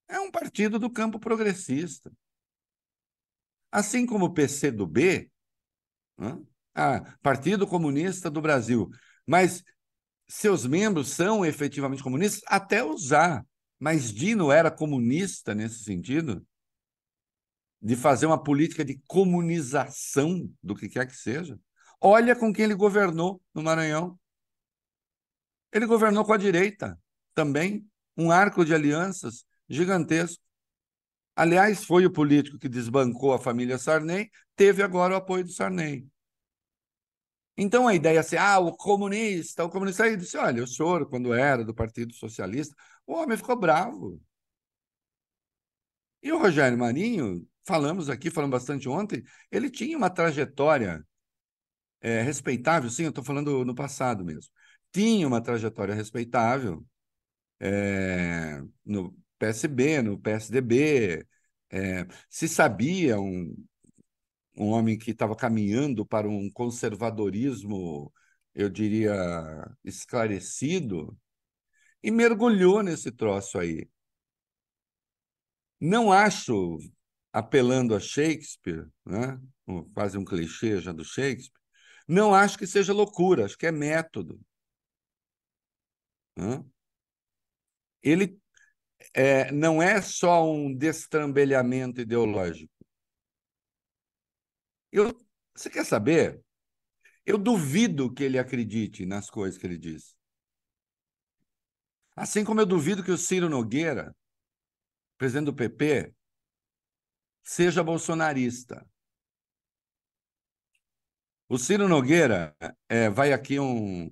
[0.07, 2.11] É um partido do campo progressista.
[3.71, 5.31] Assim como o PCdoB,
[6.17, 6.37] né?
[6.75, 8.89] ah, Partido Comunista do Brasil,
[9.25, 9.63] mas
[10.31, 13.45] seus membros são efetivamente comunistas, até usar.
[13.77, 16.45] Mas Dino era comunista nesse sentido?
[17.81, 21.59] De fazer uma política de comunização do que quer que seja?
[21.99, 24.17] Olha com quem ele governou no Maranhão.
[25.71, 26.97] Ele governou com a direita
[27.33, 30.41] também, um arco de alianças gigantesco.
[31.35, 36.07] Aliás, foi o político que desbancou a família Sarney, teve agora o apoio do Sarney.
[37.63, 41.07] Então a ideia é assim, ah, o comunista, o comunista aí disse, olha, o senhor,
[41.07, 44.19] quando era do Partido Socialista, o homem ficou bravo.
[46.23, 51.05] E o Rogério Marinho, falamos aqui, falamos bastante ontem, ele tinha uma trajetória
[52.01, 54.51] é, respeitável, sim, eu estou falando no passado mesmo.
[54.91, 56.85] Tinha uma trajetória respeitável
[57.59, 61.27] é, no, PSB, no PSDB.
[61.71, 63.55] É, se sabia um,
[64.55, 68.11] um homem que estava caminhando para um conservadorismo,
[68.53, 69.13] eu diria,
[69.83, 71.17] esclarecido,
[72.03, 73.87] e mergulhou nesse troço aí.
[75.79, 76.77] Não acho,
[77.33, 79.39] apelando a Shakespeare, né?
[79.93, 81.59] quase um clichê já do Shakespeare,
[82.07, 84.39] Não acho que seja loucura, acho que é método.
[88.03, 88.39] Ele
[89.13, 92.71] é, não é só um destrambelhamento ideológico.
[94.91, 95.17] Eu,
[95.55, 96.41] você quer saber?
[97.25, 100.15] Eu duvido que ele acredite nas coisas que ele diz.
[102.15, 104.15] Assim como eu duvido que o Ciro Nogueira,
[105.17, 106.13] presidente do PP,
[107.43, 108.85] seja bolsonarista.
[111.47, 112.55] O Ciro Nogueira
[112.89, 114.09] é, vai aqui um,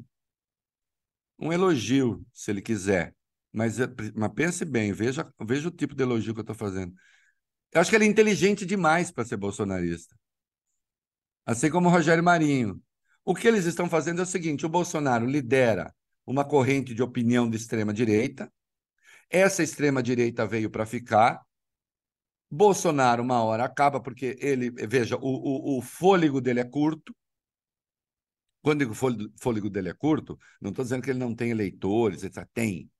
[1.40, 3.16] um elogio, se ele quiser.
[3.52, 6.94] Mas, é, mas pense bem, veja, veja o tipo de elogio que eu estou fazendo.
[7.74, 10.16] Eu acho que ele é inteligente demais para ser bolsonarista.
[11.50, 12.80] Assim como o Rogério Marinho.
[13.26, 15.92] O que eles estão fazendo é o seguinte: o Bolsonaro lidera
[16.24, 18.54] uma corrente de opinião de extrema-direita.
[19.32, 21.42] Essa extrema-direita veio para ficar.
[22.52, 27.16] Bolsonaro, uma hora, acaba, porque ele, veja, o, o, o fôlego dele é curto.
[28.62, 32.24] Quando digo o fôlego dele é curto, não estou dizendo que ele não tem eleitores,
[32.24, 32.48] etc.
[32.54, 32.92] Tem.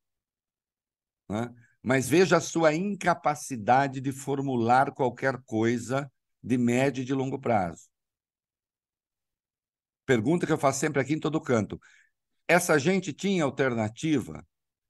[1.30, 1.54] Né?
[1.84, 7.90] Mas veja a sua incapacidade de formular qualquer coisa de médio e de longo prazo.
[10.10, 11.80] Pergunta que eu faço sempre aqui em todo canto.
[12.48, 14.44] Essa gente tinha alternativa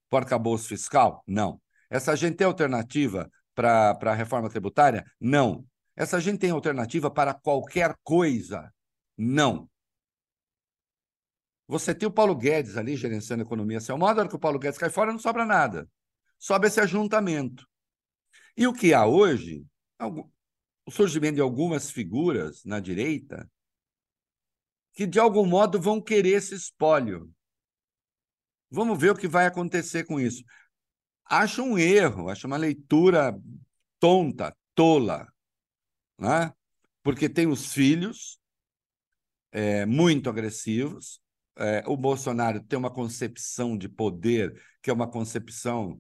[0.10, 1.22] para o arcabouço fiscal?
[1.28, 1.62] Não.
[1.90, 5.04] Essa gente tem alternativa para a reforma tributária?
[5.20, 5.66] Não.
[5.94, 8.74] Essa gente tem alternativa para qualquer coisa?
[9.18, 9.70] Não.
[11.68, 14.40] Você tem o Paulo Guedes ali gerenciando a economia seu modo, a hora que o
[14.40, 15.86] Paulo Guedes cai fora, não sobra nada
[16.40, 17.68] sobe esse ajuntamento.
[18.56, 19.66] E o que há hoje,
[20.00, 23.46] o surgimento de algumas figuras na direita
[25.00, 27.34] que, de algum modo, vão querer esse espólio.
[28.70, 30.44] Vamos ver o que vai acontecer com isso.
[31.24, 33.34] Acho um erro, acho uma leitura
[33.98, 35.26] tonta, tola,
[36.18, 36.54] né?
[37.02, 38.42] porque tem os filhos
[39.54, 41.22] é, muito agressivos.
[41.58, 45.98] É, o Bolsonaro tem uma concepção de poder que é uma concepção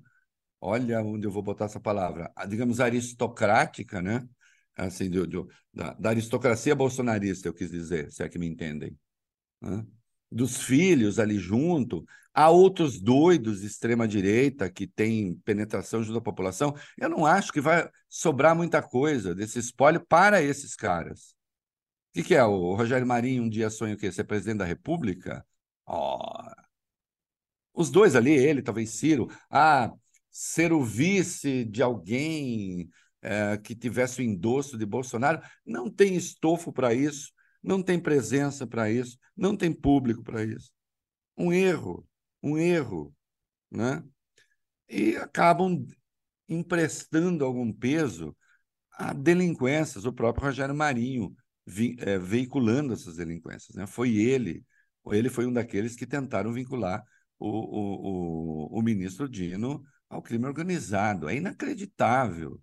[0.59, 4.27] olha onde eu vou botar essa palavra, digamos, aristocrática, né?
[4.79, 8.97] Assim, do, do da, da, aristocracia bolsonarista, eu quis dizer, se é que me entendem.
[9.61, 9.85] Né?
[10.31, 16.75] Dos filhos ali junto, há outros doidos de extrema-direita que têm penetração junto à população.
[16.97, 21.35] Eu não acho que vai sobrar muita coisa desse espólio para esses caras.
[22.11, 22.43] O que, que é?
[22.43, 24.11] O Rogério Marinho um dia sonha o quê?
[24.11, 25.45] Ser presidente da República?
[25.85, 26.19] Oh.
[27.73, 29.27] Os dois ali, ele, talvez Ciro.
[29.49, 29.91] Ah,
[30.31, 32.89] ser o vice de alguém
[33.21, 35.41] é, que tivesse o endosso de Bolsonaro.
[35.65, 40.71] Não tem estofo para isso, não tem presença para isso, não tem público para isso.
[41.37, 42.07] Um erro,
[42.41, 43.13] um erro.
[43.71, 44.03] Né?
[44.89, 45.85] E acabam
[46.47, 48.35] emprestando algum peso
[48.93, 51.33] a delinquências, o próprio Rogério Marinho
[51.65, 53.75] vi, é, veiculando essas delinquências.
[53.75, 53.87] Né?
[53.87, 54.65] Foi ele,
[55.07, 57.03] ele foi um daqueles que tentaram vincular
[57.37, 61.29] o, o, o, o ministro Dino ao crime organizado.
[61.29, 62.59] É inacreditável.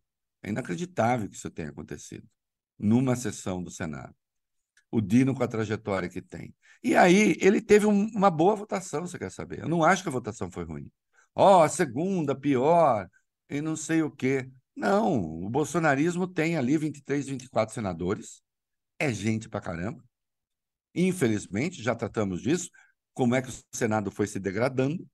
[0.46, 2.24] É inacreditável que isso tenha acontecido
[2.78, 4.14] numa sessão do Senado.
[4.90, 6.54] O Dino com a trajetória que tem.
[6.84, 9.60] E aí ele teve um, uma boa votação, você quer saber?
[9.60, 10.88] Eu não acho que a votação foi ruim.
[11.34, 13.08] Ó, oh, a segunda, pior,
[13.50, 14.48] e não sei o quê.
[14.76, 18.40] Não, o bolsonarismo tem ali 23, 24 senadores.
[19.00, 20.04] É gente pra caramba.
[20.94, 22.70] Infelizmente, já tratamos disso,
[23.12, 25.04] como é que o Senado foi se degradando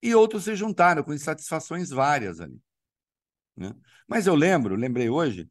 [0.00, 2.62] e outros se juntaram com insatisfações várias ali.
[3.58, 3.74] Né?
[4.06, 5.48] Mas eu lembro, lembrei hoje,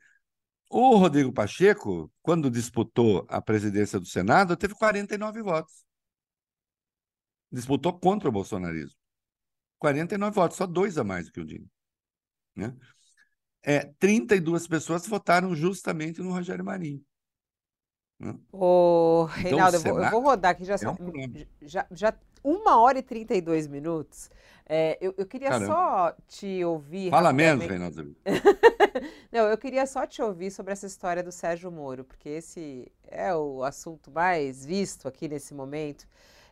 [0.69, 5.85] o Rodrigo Pacheco, quando disputou a presidência do Senado, teve 49 votos.
[7.51, 8.97] Disputou contra o bolsonarismo.
[9.77, 11.69] 49 votos, só dois a mais do que o Dino.
[12.55, 12.75] Né?
[13.61, 17.03] É, 32 pessoas votaram justamente no Rogério Marinho.
[18.19, 18.33] Né?
[18.51, 22.79] Ô, Reinaldo, então, eu, vou, eu, vou, rodar aqui já, é um já, já uma
[22.79, 24.29] hora e 32 minutos.
[24.69, 25.73] É, eu, eu queria Caramba.
[25.73, 27.09] só te ouvir.
[27.09, 28.15] Fala menos, Reinaldo.
[29.31, 33.33] Não, eu queria só te ouvir sobre essa história do Sérgio Moro, porque esse é
[33.33, 36.05] o assunto mais visto aqui nesse momento,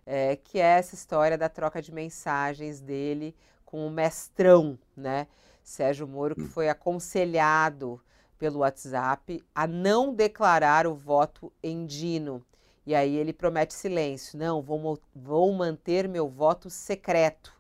[0.05, 5.27] é, que é essa história da troca de mensagens dele com o mestrão, né?
[5.61, 6.49] Sérgio Moro, que hum.
[6.49, 7.99] foi aconselhado
[8.37, 12.45] pelo WhatsApp a não declarar o voto em Dino.
[12.85, 14.37] E aí ele promete silêncio.
[14.37, 17.54] Não, vou, vou manter meu voto secreto.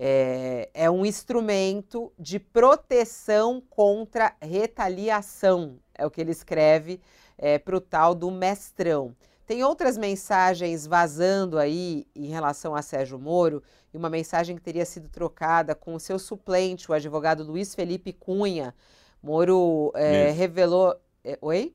[0.00, 7.00] É, é um instrumento de proteção contra retaliação, é o que ele escreve
[7.36, 9.14] é, para o tal do mestrão.
[9.44, 14.84] Tem outras mensagens vazando aí em relação a Sérgio Moro, e uma mensagem que teria
[14.84, 18.74] sido trocada com o seu suplente, o advogado Luiz Felipe Cunha.
[19.20, 20.94] Moro é, revelou.
[21.24, 21.74] É, oi?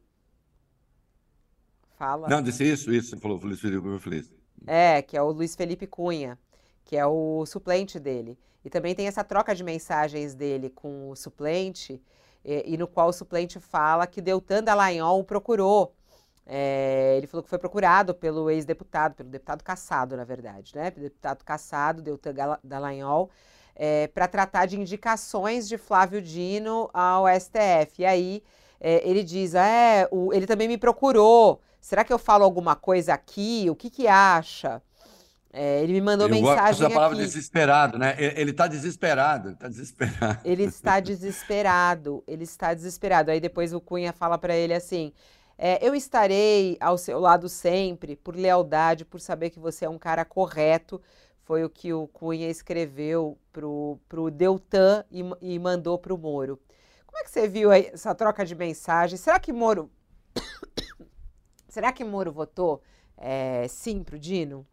[2.03, 2.27] fala.
[2.27, 4.31] Não, disse isso, isso, você falou Luiz Felipe Feliz.
[4.67, 6.37] É, que é o Luiz Felipe Cunha,
[6.85, 8.37] que é o suplente dele.
[8.63, 12.01] E também tem essa troca de mensagens dele com o suplente,
[12.43, 15.93] e, e no qual o suplente fala que Deltan Dallagnol o procurou.
[16.45, 20.91] É, ele falou que foi procurado pelo ex-deputado, pelo deputado Cassado, na verdade, né?
[20.91, 23.29] Deputado Cassado, Deltan Dallagnol,
[23.75, 28.01] é, para tratar de indicações de Flávio Dino ao STF.
[28.01, 28.43] E aí
[28.79, 31.61] é, ele diz: é, o, ele também me procurou.
[31.79, 33.67] Será que eu falo alguma coisa aqui?
[33.69, 34.81] O que que acha?
[35.55, 37.27] É, ele me mandou Eu mensagem gosto da palavra aqui.
[37.27, 38.15] desesperado, né?
[38.17, 40.39] Ele está desesperado, ele está desesperado.
[40.43, 43.29] Ele está desesperado, ele está desesperado.
[43.29, 45.13] Aí depois o Cunha fala para ele assim:
[45.55, 49.99] é, eu estarei ao seu lado sempre, por lealdade, por saber que você é um
[49.99, 50.99] cara correto.
[51.43, 56.59] Foi o que o Cunha escreveu pro, pro Deltan e, e mandou pro Moro.
[57.05, 59.21] Como é que você viu aí essa troca de mensagens?
[59.21, 59.91] Será que Moro.
[61.69, 62.81] Será que Moro votou
[63.15, 64.65] é, sim pro Dino?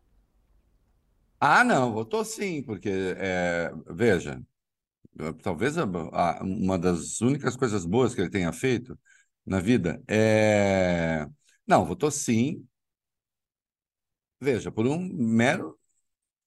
[1.40, 4.42] Ah, não, votou sim, porque, é, veja,
[5.42, 8.98] talvez a- a- uma das únicas coisas boas que ele tenha feito
[9.46, 11.26] na vida é.
[11.66, 12.66] Não, votou sim,
[14.40, 15.79] veja, por um mero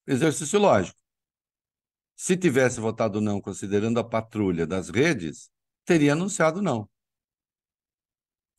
[0.07, 0.99] exercício lógico.
[2.15, 5.51] Se tivesse votado não, considerando a patrulha das redes,
[5.85, 6.89] teria anunciado não.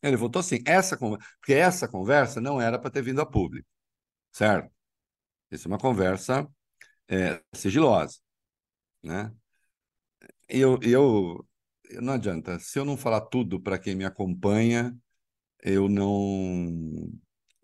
[0.03, 0.59] Ele votou sim.
[0.66, 3.66] Essa, porque essa conversa não era para ter vindo a público,
[4.33, 4.74] certo?
[5.62, 6.49] É uma conversa
[7.09, 8.19] é, sigilosa,
[9.03, 9.33] né?
[10.49, 11.47] Eu, eu,
[12.01, 14.97] não adianta, se eu não falar tudo para quem me acompanha,
[15.62, 17.11] eu não,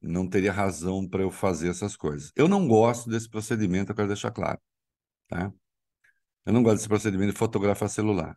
[0.02, 2.32] não teria razão para eu fazer essas coisas.
[2.36, 4.60] Eu não gosto desse procedimento, eu quero deixar claro,
[5.28, 5.52] tá?
[6.46, 8.36] Eu não gosto desse procedimento de fotografar celular.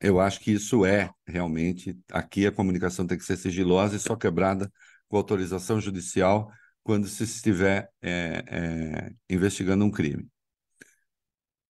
[0.00, 1.96] Eu acho que isso é realmente.
[2.10, 4.70] Aqui a comunicação tem que ser sigilosa e só quebrada
[5.08, 6.50] com autorização judicial
[6.82, 10.28] quando se estiver é, é, investigando um crime.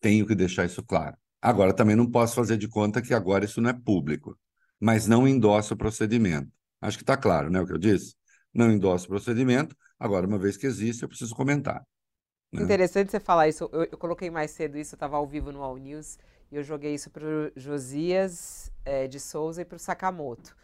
[0.01, 1.17] Tenho que deixar isso claro.
[1.41, 4.39] Agora, também não posso fazer de conta que agora isso não é público,
[4.81, 6.51] mas não endosso o procedimento.
[6.81, 8.15] Acho que está claro, né, o que eu disse?
[8.53, 9.77] Não endosso o procedimento.
[9.99, 11.85] Agora, uma vez que existe, eu preciso comentar.
[12.53, 12.63] né?
[12.63, 13.69] Interessante você falar isso.
[13.73, 16.19] Eu, eu coloquei mais cedo isso, eu estava ao vivo no All News
[16.51, 20.55] e eu joguei isso para o Josias eh, de Souza e para o Sakamoto.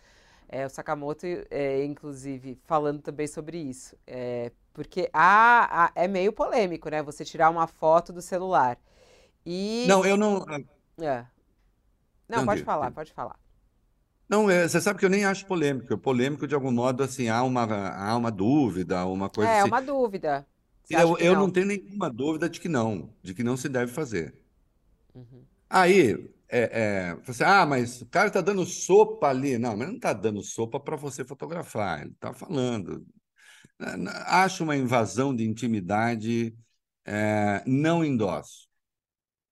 [0.49, 3.97] É, o Sakamoto, é, inclusive, falando também sobre isso.
[4.07, 7.03] É, porque há, há- é meio polêmico, né?
[7.03, 8.79] Você tirar uma foto do celular.
[9.47, 10.01] E.
[10.01, 10.45] Não, eu não.
[11.01, 11.27] É.
[12.29, 12.93] Não, Não, pode diga, falar, diga.
[12.93, 13.39] pode falar.
[14.29, 15.97] Não, é, você sabe que eu nem acho polêmico.
[15.99, 19.71] Polêmico, de algum modo, assim, há uma, há uma dúvida, uma coisa É, assim.
[19.71, 20.47] uma dúvida.
[20.83, 21.51] Você Eu, eu não não?
[21.51, 24.35] tenho nenhuma dúvida de que não, de que não se deve fazer.
[25.15, 25.49] Uhum.
[25.69, 29.59] Aí, é, é, você, ah, mas o cara está dando sopa ali.
[29.59, 32.03] Não, mas não está dando sopa para você fotografar.
[32.03, 33.07] Ele está falando.
[34.27, 36.55] Acho uma invasão de intimidade,
[37.05, 38.69] é, não endosso.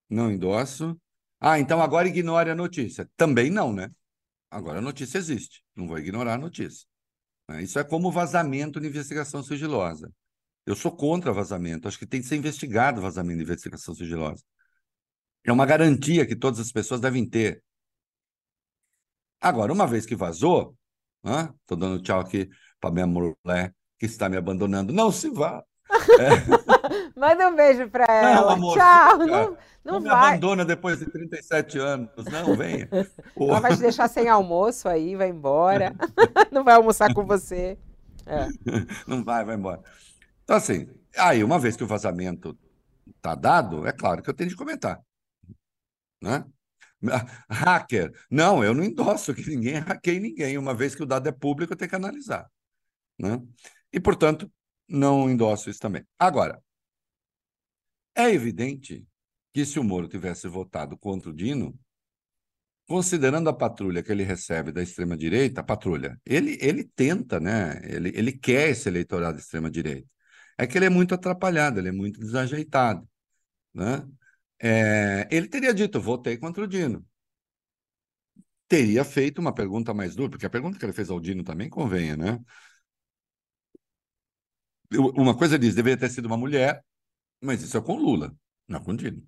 [0.09, 0.99] Não endosso.
[1.39, 3.09] Ah, então agora ignore a notícia.
[3.15, 3.89] Também não, né?
[4.51, 5.63] Agora a notícia existe.
[5.75, 6.87] Não vou ignorar a notícia.
[7.49, 7.63] né?
[7.63, 10.11] Isso é como vazamento de investigação sigilosa.
[10.65, 11.87] Eu sou contra vazamento.
[11.87, 14.43] Acho que tem que ser investigado vazamento de investigação sigilosa.
[15.47, 17.63] É uma garantia que todas as pessoas devem ter.
[19.39, 20.75] Agora, uma vez que vazou,
[21.23, 22.49] estou dando tchau aqui
[22.81, 24.91] para minha mulher que está me abandonando.
[24.91, 25.63] Não se vá.
[25.89, 25.89] É,
[27.17, 28.53] Manda um beijo não, ela.
[28.53, 29.17] amor, Tchau.
[29.19, 30.31] Não, Não não me vai.
[30.33, 32.09] abandona depois de 37 anos.
[32.29, 32.89] Não, venha.
[33.39, 35.95] Ela vai te deixar sem almoço aí, vai embora.
[36.51, 37.77] Não vai almoçar com você.
[38.25, 38.47] É.
[39.07, 39.81] Não vai, vai embora.
[40.43, 42.57] Então, assim, aí, uma vez que o vazamento
[43.15, 44.99] está dado, é claro que eu tenho de comentar.
[46.21, 46.45] Né?
[47.49, 48.11] Hacker.
[48.29, 50.57] Não, eu não endosso que ninguém hackeie ninguém.
[50.57, 52.49] Uma vez que o dado é público, tenho que analisar.
[53.19, 53.41] Né?
[53.91, 54.51] E, portanto,
[54.87, 56.05] não endosso isso também.
[56.17, 56.61] Agora,
[58.15, 59.05] é evidente
[59.53, 61.77] que se o Moro tivesse votado contra o Dino,
[62.87, 67.81] considerando a patrulha que ele recebe da extrema-direita, a patrulha, ele, ele tenta, né?
[67.83, 70.07] Ele, ele quer esse eleitorado de extrema-direita.
[70.57, 73.07] É que ele é muito atrapalhado, ele é muito desajeitado,
[73.73, 74.07] né?
[74.59, 77.05] É, ele teria dito, votei contra o Dino.
[78.67, 81.69] Teria feito uma pergunta mais dura, porque a pergunta que ele fez ao Dino também
[81.69, 82.39] convenha, né?
[85.15, 86.83] Uma coisa diz, deveria ter sido uma mulher,
[87.41, 88.35] mas isso é com Lula,
[88.67, 89.23] não com Dino.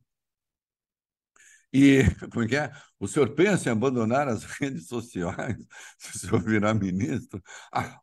[1.72, 2.72] E como é que é?
[3.00, 5.58] O senhor pensa em abandonar as redes sociais
[5.98, 7.42] se o senhor virar ministro?
[7.74, 8.00] Ah,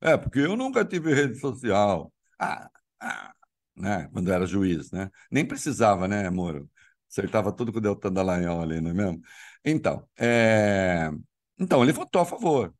[0.00, 2.12] é, porque eu nunca tive rede social.
[2.40, 2.70] Ah,
[3.00, 3.34] ah,
[3.78, 4.08] né?
[4.12, 5.10] Quando era juiz, né?
[5.30, 6.70] Nem precisava, né, Moro?
[7.10, 9.22] Acertava tudo com o Deltan Dallagnol ali, não é mesmo?
[9.64, 11.10] Então, é...
[11.58, 12.74] então ele votou a favor.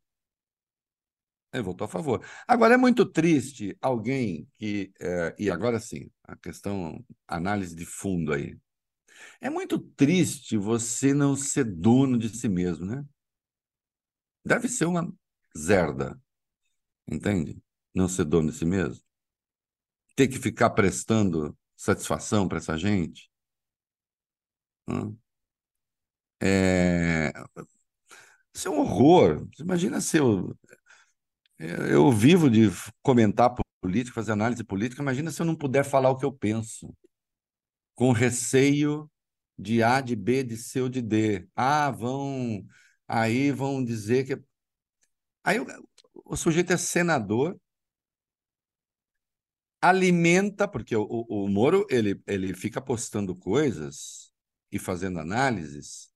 [1.52, 2.24] Ele votou a favor.
[2.46, 4.92] Agora, é muito triste alguém que.
[5.00, 8.58] É, e agora sim, a questão, análise de fundo aí.
[9.40, 13.04] É muito triste você não ser dono de si mesmo, né?
[14.44, 15.12] Deve ser uma
[15.56, 16.18] zerda,
[17.06, 17.62] entende?
[17.94, 19.02] Não ser dono de si mesmo.
[20.18, 23.30] Ter que ficar prestando satisfação para essa gente.
[26.40, 27.32] É...
[28.52, 29.46] Isso é um horror.
[29.60, 30.56] Imagina se eu
[31.60, 32.68] eu vivo de
[33.00, 35.02] comentar política, fazer análise política.
[35.02, 36.92] Imagina se eu não puder falar o que eu penso,
[37.94, 39.08] com receio
[39.56, 41.48] de A, de B, de C ou de D.
[41.54, 42.66] Ah, vão.
[43.06, 44.42] Aí vão dizer que.
[45.44, 45.66] Aí o,
[46.24, 47.56] o sujeito é senador,
[49.80, 54.32] alimenta, porque o, o, o Moro ele, ele fica postando coisas
[54.70, 56.10] e fazendo análises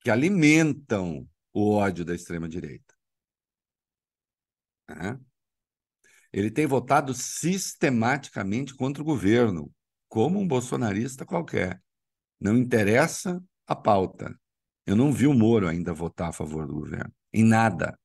[0.00, 2.94] que alimentam o ódio da extrema-direita.
[4.88, 5.18] Né?
[6.32, 9.72] Ele tem votado sistematicamente contra o governo,
[10.08, 11.82] como um bolsonarista qualquer.
[12.40, 14.38] Não interessa a pauta.
[14.86, 17.98] Eu não vi o Moro ainda votar a favor do governo, em nada.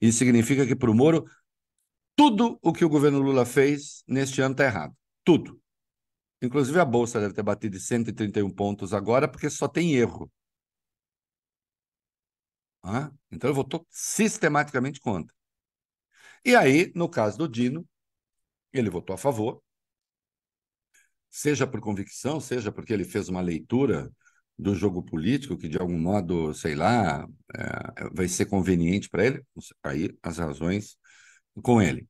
[0.00, 1.24] Isso significa que, para o Moro,
[2.16, 4.94] tudo o que o governo Lula fez neste ano está errado.
[5.24, 5.60] Tudo.
[6.42, 10.30] Inclusive a Bolsa deve ter batido de 131 pontos agora, porque só tem erro.
[12.82, 15.34] Ah, então ele votou sistematicamente contra.
[16.44, 17.86] E aí, no caso do Dino,
[18.72, 19.62] ele votou a favor,
[21.30, 24.10] seja por convicção, seja porque ele fez uma leitura
[24.58, 29.44] do jogo político que, de algum modo, sei lá, é, vai ser conveniente para ele,
[29.82, 30.96] aí as razões
[31.62, 32.08] com ele.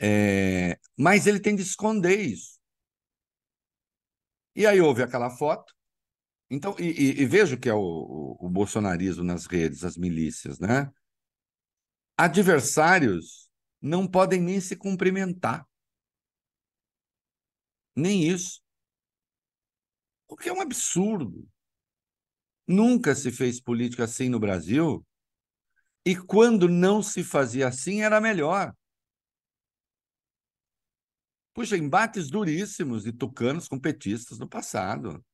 [0.00, 2.58] É, mas ele tem de esconder isso.
[4.54, 5.72] E aí houve aquela foto.
[6.50, 10.58] Então, e, e, e vejo que é o, o, o bolsonarismo nas redes, as milícias,
[10.58, 10.90] né?
[12.16, 15.66] adversários não podem nem se cumprimentar.
[17.96, 18.62] Nem isso.
[20.28, 21.46] O que é um absurdo.
[22.66, 25.04] Nunca se fez política assim no Brasil.
[26.04, 28.74] E quando não se fazia assim, era melhor.
[31.54, 35.24] Puxa, embates duríssimos de tucanos com petistas no passado.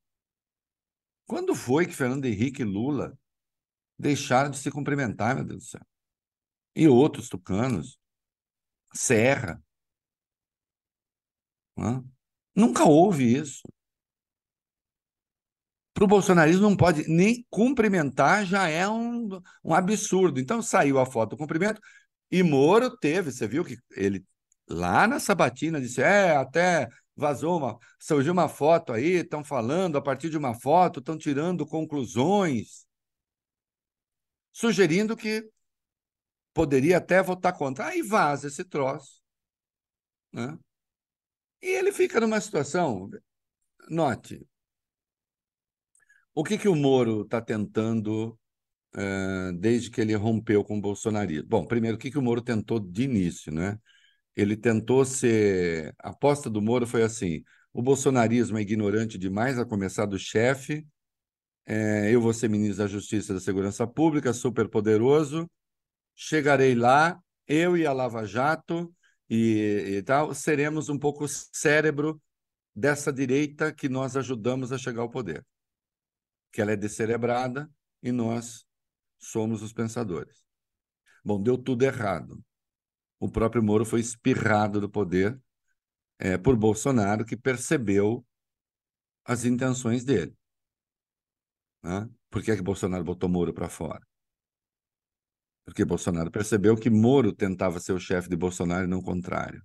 [1.27, 3.16] Quando foi que Fernando Henrique e Lula
[3.99, 5.87] deixaram de se cumprimentar, meu Deus do céu?
[6.79, 7.99] e outros tucanos,
[8.95, 9.61] Serra.
[12.55, 13.62] Nunca houve isso.
[15.99, 19.28] Para o bolsonarismo não pode nem cumprimentar, já é um,
[19.64, 20.38] um absurdo.
[20.38, 21.80] Então saiu a foto do cumprimento
[22.30, 24.24] e Moro teve, você viu que ele
[24.68, 30.01] lá na sabatina disse: é, até vazou uma, surgiu uma foto aí, estão falando a
[30.01, 32.86] partir de uma foto, estão tirando conclusões,
[34.53, 35.51] sugerindo que
[36.55, 37.86] poderia até votar contra.
[37.86, 39.20] Aí vaza esse troço.
[40.32, 40.57] Né?
[41.61, 43.11] E ele fica numa situação.
[43.90, 44.47] Note,
[46.39, 48.39] o que, que o Moro está tentando
[48.95, 51.49] uh, desde que ele rompeu com o bolsonarismo?
[51.49, 53.53] Bom, primeiro, o que, que o Moro tentou de início?
[53.53, 53.76] Né?
[54.36, 55.93] Ele tentou ser.
[55.99, 60.86] A aposta do Moro foi assim: o bolsonarismo é ignorante demais, a começar do chefe.
[61.66, 65.51] É, eu vou ser ministro da Justiça e da Segurança Pública, super poderoso,
[66.14, 68.95] chegarei lá, eu e a Lava Jato
[69.28, 72.22] e, e tal, seremos um pouco cérebro
[72.74, 75.45] dessa direita que nós ajudamos a chegar ao poder.
[76.53, 77.70] Que ela é descerebrada
[78.03, 78.66] e nós
[79.18, 80.44] somos os pensadores.
[81.24, 82.42] Bom, deu tudo errado.
[83.18, 85.40] O próprio Moro foi espirrado do poder
[86.18, 88.24] é, por Bolsonaro, que percebeu
[89.24, 90.34] as intenções dele.
[91.82, 92.09] Né?
[92.30, 94.07] Por que, é que Bolsonaro botou Moro para fora?
[95.64, 99.62] Porque Bolsonaro percebeu que Moro tentava ser o chefe de Bolsonaro e não o contrário.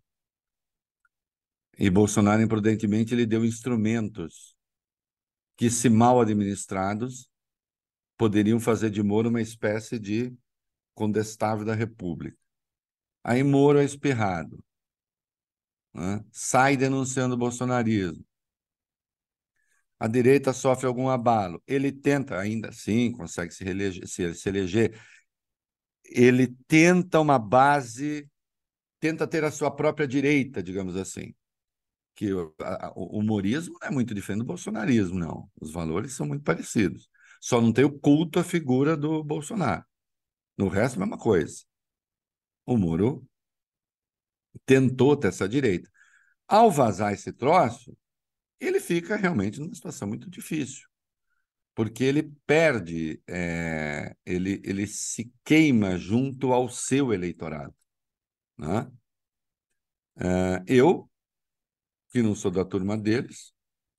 [1.78, 4.56] E Bolsonaro, imprudentemente, lhe deu instrumentos
[5.64, 7.30] que, se mal administrados,
[8.18, 10.36] poderiam fazer de Moro uma espécie de
[10.94, 12.38] condestável da República.
[13.24, 14.62] Aí Moro é espirrado,
[15.94, 16.22] né?
[16.34, 18.26] sai denunciando o bolsonarismo.
[19.98, 21.64] A direita sofre algum abalo.
[21.66, 25.00] Ele tenta, ainda assim, consegue se, eleger, se, se eleger
[26.04, 28.30] ele tenta uma base,
[29.00, 31.34] tenta ter a sua própria direita, digamos assim.
[32.16, 32.54] Que o,
[32.96, 35.50] humorismo não é muito diferente do bolsonarismo, não.
[35.60, 37.10] Os valores são muito parecidos.
[37.42, 39.84] Só não tem o culto à figura do Bolsonaro.
[40.58, 41.64] No resto, mesma coisa.
[42.66, 43.28] O Moro
[44.66, 45.90] tentou ter essa direita.
[46.48, 47.96] Ao vazar esse troço,
[48.60, 50.88] ele fica realmente numa situação muito difícil.
[51.76, 57.74] porque ele perde, é, ele, ele se queima junto ao seu eleitorado.
[58.58, 58.92] Né?
[60.18, 61.10] É, eu,
[62.14, 63.52] que não sou da turma deles,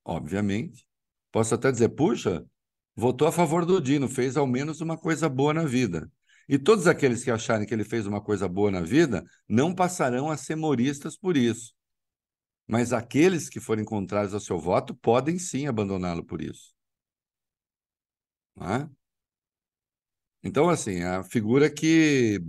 [0.05, 0.87] obviamente,
[1.33, 2.47] posso até dizer, puxa,
[2.95, 6.09] votou a favor do Dino, fez ao menos uma coisa boa na vida.
[6.49, 10.31] E todos aqueles que acharem que ele fez uma coisa boa na vida não passarão
[10.31, 11.75] a ser moristas por isso.
[12.69, 16.73] Mas aqueles que forem contrários ao seu voto podem sim abandoná-lo por isso.
[18.61, 18.89] É?
[20.43, 22.41] Então, assim, a figura que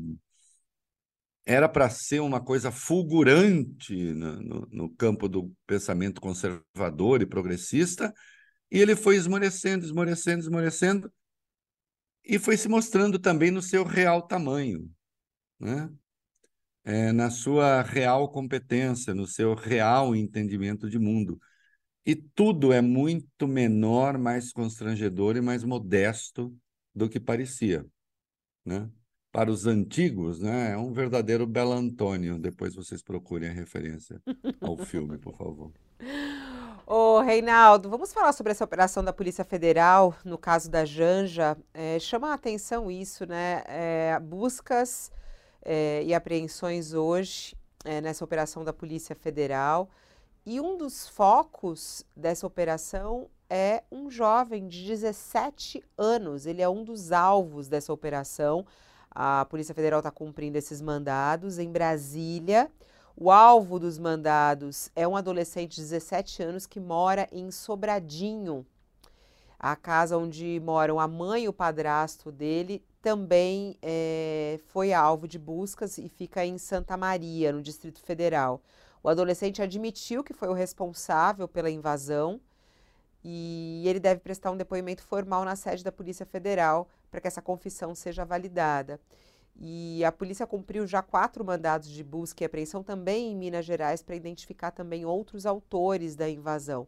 [1.46, 8.14] era para ser uma coisa fulgurante no, no, no, campo do pensamento conservador e progressista,
[8.72, 11.14] e ele foi esmorecendo, esmorecendo, esmorecendo,
[12.24, 14.90] e foi se mostrando também no seu real tamanho,
[15.60, 15.90] né?
[16.84, 21.40] É, na sua real competência, no seu real entendimento de mundo.
[22.06, 26.56] E tudo é muito menor, mais constrangedor e mais modesto
[26.94, 27.84] do que parecia.
[28.64, 28.88] Né?
[29.36, 32.40] Para os antigos, né, é um verdadeiro Belo Antônio.
[32.40, 34.22] Depois vocês procurem a referência
[34.62, 35.74] ao filme, por favor.
[36.88, 41.58] Ô, Reinaldo, vamos falar sobre essa operação da Polícia Federal, no caso da Janja.
[41.74, 43.62] É, chama a atenção isso, né?
[43.68, 45.12] É, buscas
[45.62, 49.90] é, e apreensões hoje é, nessa operação da Polícia Federal.
[50.46, 56.46] E um dos focos dessa operação é um jovem de 17 anos.
[56.46, 58.66] Ele é um dos alvos dessa operação.
[59.16, 62.70] A Polícia Federal está cumprindo esses mandados em Brasília.
[63.16, 68.66] O alvo dos mandados é um adolescente de 17 anos que mora em Sobradinho.
[69.58, 75.40] A casa onde moram a mãe e o padrasto dele também é, foi alvo de
[75.40, 78.62] buscas e fica em Santa Maria, no Distrito Federal.
[79.02, 82.42] O adolescente admitiu que foi o responsável pela invasão
[83.24, 87.42] e ele deve prestar um depoimento formal na sede da Polícia Federal para que essa
[87.42, 89.00] confissão seja validada.
[89.56, 94.04] E a polícia cumpriu já quatro mandados de busca e apreensão também em Minas Gerais
[94.04, 96.86] para identificar também outros autores da invasão.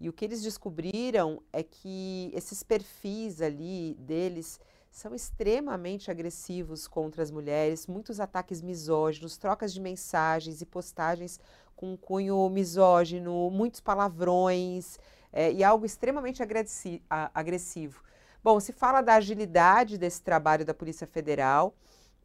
[0.00, 4.58] E o que eles descobriram é que esses perfis ali deles
[4.90, 11.38] são extremamente agressivos contra as mulheres, muitos ataques misóginos, trocas de mensagens e postagens
[11.76, 14.98] com cunho misógino, muitos palavrões
[15.32, 18.07] é, e algo extremamente agressivo.
[18.48, 21.76] Bom, se fala da agilidade desse trabalho da Polícia Federal.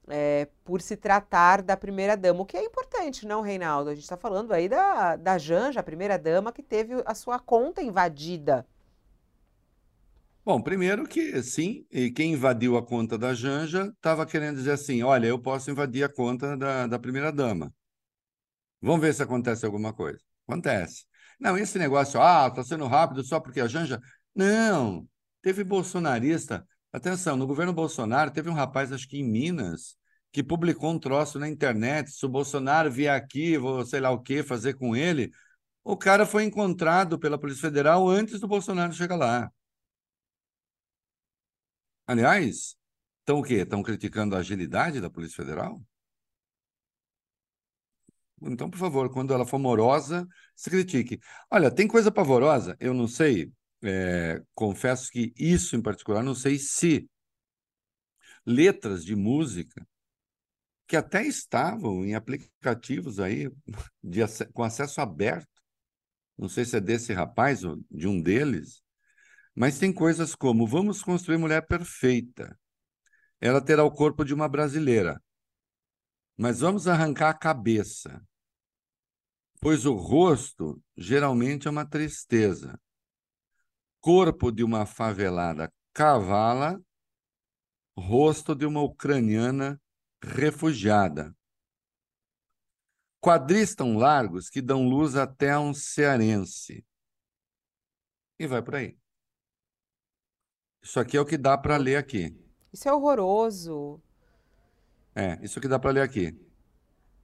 [0.07, 3.89] É, por se tratar da primeira-dama, o que é importante, não, Reinaldo?
[3.89, 7.81] A gente está falando aí da, da Janja, a primeira-dama, que teve a sua conta
[7.81, 8.65] invadida.
[10.45, 15.03] Bom, primeiro que sim, e quem invadiu a conta da Janja estava querendo dizer assim:
[15.03, 17.69] olha, eu posso invadir a conta da, da primeira-dama.
[18.81, 20.19] Vamos ver se acontece alguma coisa.
[20.47, 21.03] Acontece.
[21.37, 23.99] Não, esse negócio, ah, está sendo rápido só porque a Janja.
[24.33, 25.05] Não,
[25.43, 26.67] teve bolsonarista.
[26.91, 29.97] Atenção, no governo Bolsonaro teve um rapaz, acho que em Minas,
[30.31, 32.11] que publicou um troço na internet.
[32.11, 35.31] Se o Bolsonaro vier aqui, vou sei lá o que fazer com ele.
[35.83, 39.51] O cara foi encontrado pela Polícia Federal antes do Bolsonaro chegar lá.
[42.07, 42.75] Aliás,
[43.19, 43.55] estão o quê?
[43.55, 45.81] Estão criticando a agilidade da Polícia Federal?
[48.41, 51.19] Então, por favor, quando ela for morosa, se critique.
[51.49, 53.51] Olha, tem coisa pavorosa, eu não sei,
[53.83, 57.09] é, confesso que isso em particular, não sei se
[58.45, 59.85] letras de música
[60.87, 63.49] que até estavam em aplicativos aí
[64.03, 64.19] de,
[64.53, 65.47] com acesso aberto,
[66.37, 68.81] não sei se é desse rapaz ou de um deles,
[69.55, 72.57] mas tem coisas como: vamos construir mulher perfeita.
[73.39, 75.21] Ela terá o corpo de uma brasileira,
[76.37, 78.21] mas vamos arrancar a cabeça,
[79.59, 82.79] pois o rosto geralmente é uma tristeza.
[84.03, 86.77] Corpo de uma favelada cavala,
[87.97, 89.81] rosto de uma ucraniana
[90.21, 91.33] refugiada.
[93.21, 96.85] Quadris tão largos que dão luz até a um cearense.
[98.37, 98.99] E vai por aí.
[100.81, 102.37] Isso aqui é o que dá para ler aqui.
[102.73, 104.03] Isso é horroroso.
[105.15, 106.37] É, isso que dá para ler aqui.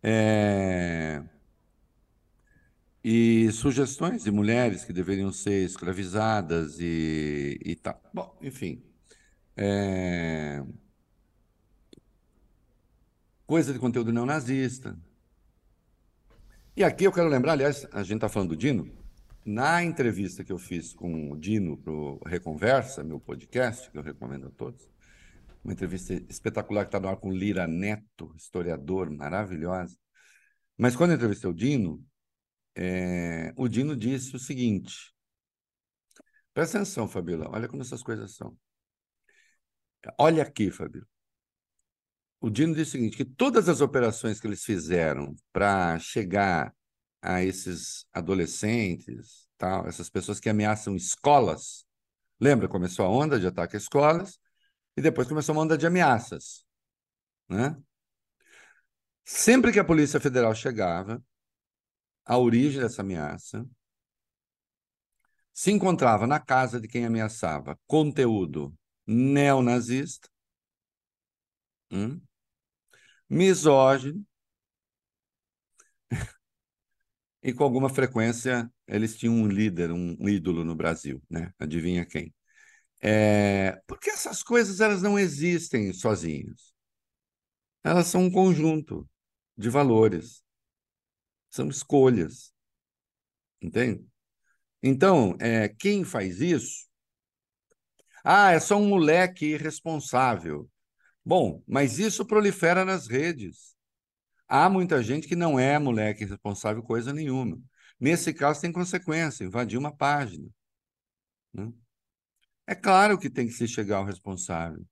[0.01, 1.21] É...
[3.03, 8.01] E sugestões de mulheres que deveriam ser escravizadas e, e tal.
[8.13, 8.83] Bom, enfim.
[9.55, 10.63] É...
[13.45, 14.97] Coisa de conteúdo neonazista.
[16.75, 18.89] E aqui eu quero lembrar, aliás, a gente está falando do Dino,
[19.45, 24.01] na entrevista que eu fiz com o Dino para o Reconversa, meu podcast, que eu
[24.01, 24.87] recomendo a todos,
[25.63, 29.97] uma entrevista espetacular que está no ar com Lira Neto, historiador, maravilhosa.
[30.77, 32.01] Mas quando eu entrevistei o Dino,
[32.82, 35.13] é, o Dino disse o seguinte:
[36.53, 37.49] Presta atenção, Fabíola.
[37.49, 38.57] Olha como essas coisas são.
[40.17, 41.07] Olha aqui, Fabíola.
[42.39, 46.73] O Dino disse o seguinte: que todas as operações que eles fizeram para chegar
[47.21, 51.86] a esses adolescentes, tal, essas pessoas que ameaçam escolas,
[52.39, 52.69] lembra?
[52.69, 54.39] Começou a onda de ataque a escolas
[54.95, 56.63] e depois começou uma onda de ameaças,
[57.49, 57.75] né?
[59.25, 61.21] Sempre que a Polícia Federal chegava,
[62.30, 63.67] a origem dessa ameaça
[65.51, 68.71] se encontrava na casa de quem ameaçava conteúdo
[69.07, 70.30] neonazista,
[71.91, 72.21] hum,
[73.30, 74.23] misógino,
[77.41, 81.51] e com alguma frequência eles tinham um líder, um, ídolo no Brasil, né?
[81.57, 82.32] Adivinha quem?
[83.01, 86.73] É, porque essas coisas elas não existem sozinhas.
[87.84, 89.07] Elas são um conjunto
[89.57, 90.43] de valores,
[91.49, 92.53] são escolhas,
[93.61, 94.05] entende?
[94.81, 96.87] Então, é, quem faz isso?
[98.23, 100.69] Ah, é só um moleque irresponsável.
[101.25, 103.75] Bom, mas isso prolifera nas redes.
[104.47, 107.59] Há muita gente que não é moleque irresponsável coisa nenhuma.
[107.99, 110.47] Nesse caso, tem consequência, invadir uma página.
[111.53, 111.71] Né?
[112.65, 114.85] É claro que tem que se chegar ao responsável.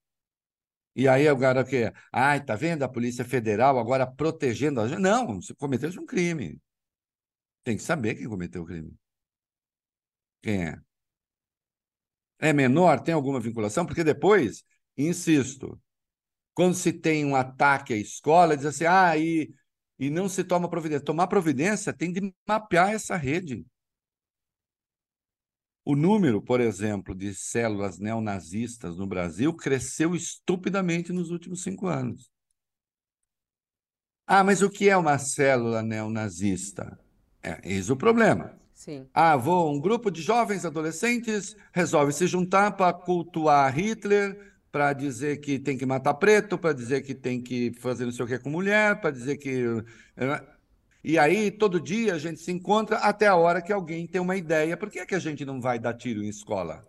[0.98, 5.00] E aí o cara que, ai, tá vendo a Polícia Federal agora protegendo a gente?
[5.00, 6.60] Não, se cometeu um crime.
[7.64, 8.92] Tem que saber quem cometeu o crime.
[10.42, 10.82] Quem é?
[12.40, 13.00] É menor?
[13.02, 13.86] Tem alguma vinculação?
[13.86, 14.64] Porque depois,
[14.98, 15.80] insisto,
[16.56, 19.54] quando se tem um ataque à escola, diz assim, ah, e,
[20.00, 21.06] e não se toma providência.
[21.06, 23.64] Tomar providência tem de mapear essa rede.
[25.90, 32.30] O número, por exemplo, de células neonazistas no Brasil cresceu estupidamente nos últimos cinco anos.
[34.28, 37.00] Ah, mas o que é uma célula neonazista?
[37.42, 38.60] É, eis o problema.
[38.74, 39.08] Sim.
[39.14, 45.38] Ah, vou, um grupo de jovens adolescentes resolve se juntar para cultuar Hitler, para dizer
[45.38, 48.38] que tem que matar preto, para dizer que tem que fazer não sei o que
[48.40, 49.64] com mulher, para dizer que.
[51.10, 54.36] E aí, todo dia a gente se encontra até a hora que alguém tem uma
[54.36, 54.76] ideia.
[54.76, 56.86] Por que, é que a gente não vai dar tiro em escola?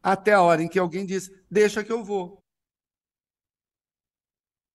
[0.00, 2.40] Até a hora em que alguém diz: deixa que eu vou.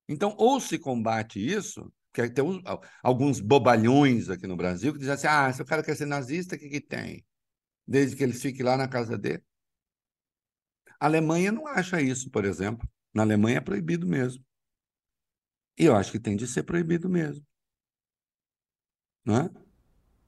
[0.06, 2.62] Então, ou se combate isso, que tem uns,
[3.02, 6.58] alguns bobalhões aqui no Brasil que dizem assim: ah, se o cara quer ser nazista,
[6.58, 7.26] o que, que tem?
[7.88, 9.46] Desde que ele fique lá na casa dele.
[11.00, 12.86] A Alemanha não acha isso, por exemplo.
[13.14, 14.47] Na Alemanha é proibido mesmo.
[15.78, 17.46] E eu acho que tem de ser proibido mesmo.
[19.24, 19.50] Não é?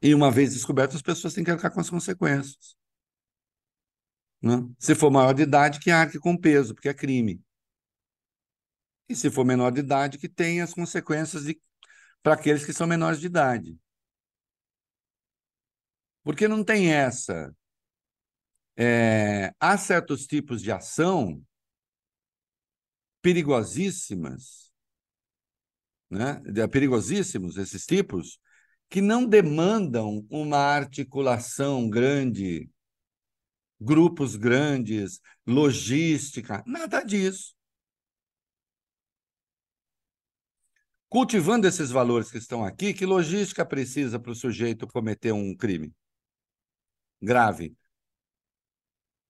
[0.02, 2.78] E uma vez descoberto, as pessoas têm que arcar com as consequências.
[4.42, 4.76] Não é?
[4.80, 7.42] Se for maior de idade, que arque com peso, porque é crime.
[9.10, 11.60] E se for menor de idade, que tenha as consequências de
[12.22, 13.78] para aqueles que são menores de idade.
[16.24, 17.54] Porque não tem essa.
[18.78, 21.44] É, há certos tipos de ação
[23.22, 24.69] perigosíssimas,
[26.10, 26.42] né?
[26.68, 28.40] perigosíssimos esses tipos,
[28.90, 32.70] que não demandam uma articulação grande,
[33.80, 37.54] grupos grandes, logística, nada disso.
[41.08, 45.94] Cultivando esses valores que estão aqui, que logística precisa para o sujeito cometer um crime
[47.22, 47.76] grave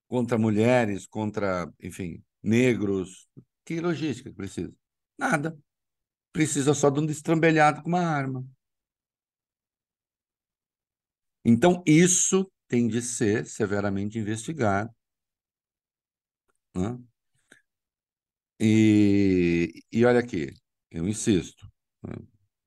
[0.08, 3.30] contra mulheres, contra, enfim, negros?
[3.64, 4.74] Que logística precisa?
[5.18, 5.58] Nada.
[6.34, 8.44] Precisa só de um destrambelhado com uma arma.
[11.44, 14.90] Então, isso tem de ser severamente investigado.
[16.76, 17.00] Né?
[18.60, 20.54] E, e olha aqui,
[20.92, 21.66] eu insisto,
[22.04, 22.14] né?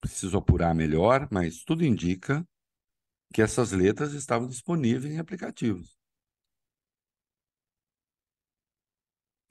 [0.01, 2.47] preciso apurar melhor, mas tudo indica
[3.35, 5.97] que essas letras estavam disponíveis em aplicativos.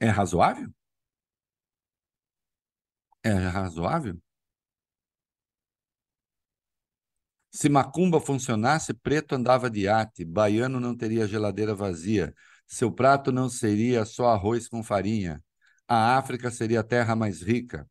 [0.00, 0.70] É razoável?
[3.24, 4.20] É razoável?
[7.50, 12.34] Se macumba funcionasse, preto andava de ate, baiano não teria geladeira vazia,
[12.66, 15.42] seu prato não seria só arroz com farinha,
[15.86, 17.86] a África seria a terra mais rica,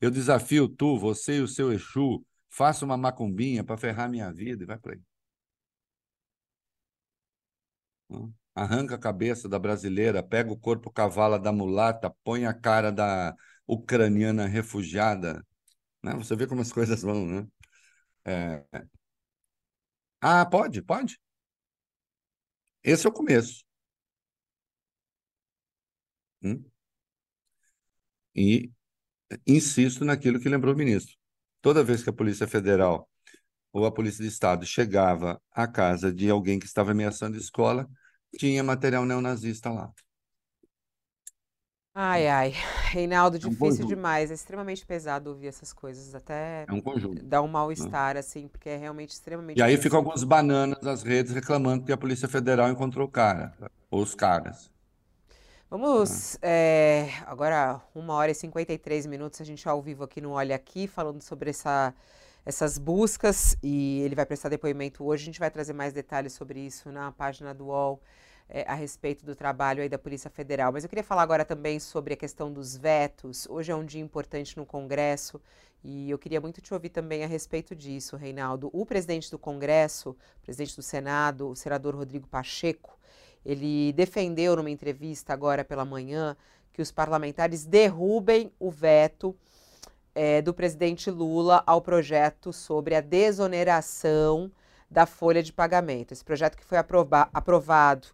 [0.00, 4.62] eu desafio tu, você e o seu Exu, faça uma macumbinha para ferrar minha vida
[4.62, 5.00] e vai por aí.
[8.54, 13.34] Arranca a cabeça da brasileira, pega o corpo cavala da mulata, põe a cara da
[13.68, 15.44] ucraniana refugiada.
[16.02, 16.14] Né?
[16.16, 17.48] Você vê como as coisas vão, né?
[18.26, 18.64] É...
[20.20, 21.18] Ah, pode, pode.
[22.82, 23.64] Esse é o começo.
[26.42, 26.64] Hum?
[28.34, 28.70] E
[29.46, 31.16] insisto naquilo que lembrou o ministro.
[31.62, 33.08] Toda vez que a Polícia Federal
[33.72, 37.88] ou a Polícia de Estado chegava à casa de alguém que estava ameaçando escola,
[38.38, 39.92] tinha material neonazista lá.
[42.00, 42.54] Ai, ai.
[42.92, 44.30] Reinaldo, é um difícil demais.
[44.30, 46.14] É extremamente pesado ouvir essas coisas.
[46.14, 47.24] Até é um conjunto.
[47.24, 48.20] dá um mal-estar, né?
[48.20, 49.58] assim, porque é realmente extremamente.
[49.58, 53.52] E aí ficam alguns bananas nas redes reclamando que a Polícia Federal encontrou o cara,
[53.90, 54.70] ou os caras.
[55.68, 60.54] Vamos, é, agora, uma hora e 53 minutos, a gente ao vivo aqui no Olha
[60.54, 61.92] Aqui, falando sobre essa,
[62.46, 65.24] essas buscas, e ele vai prestar depoimento hoje.
[65.24, 68.00] A gente vai trazer mais detalhes sobre isso na página do UOL
[68.48, 70.72] é, a respeito do trabalho aí da Polícia Federal.
[70.72, 73.46] Mas eu queria falar agora também sobre a questão dos vetos.
[73.50, 75.40] Hoje é um dia importante no Congresso
[75.84, 78.70] e eu queria muito te ouvir também a respeito disso, Reinaldo.
[78.72, 82.98] O presidente do Congresso, presidente do Senado, o senador Rodrigo Pacheco,
[83.44, 86.36] ele defendeu numa entrevista agora pela manhã
[86.72, 89.36] que os parlamentares derrubem o veto
[90.14, 94.50] é, do presidente Lula ao projeto sobre a desoneração
[94.90, 96.12] da folha de pagamento.
[96.12, 98.08] Esse projeto que foi aprovado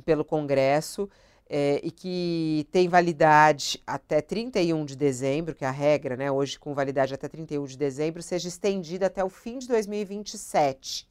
[0.00, 1.08] pelo Congresso
[1.48, 6.58] é, e que tem validade até 31 de dezembro, que é a regra, né, hoje
[6.58, 11.08] com validade até 31 de dezembro, seja estendida até o fim de 2027.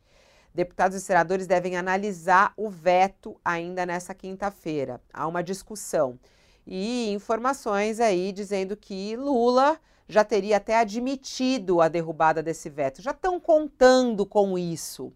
[0.53, 5.01] Deputados e senadores devem analisar o veto ainda nessa quinta-feira.
[5.13, 6.19] Há uma discussão.
[6.65, 13.01] E informações aí dizendo que Lula já teria até admitido a derrubada desse veto.
[13.01, 15.13] Já estão contando com isso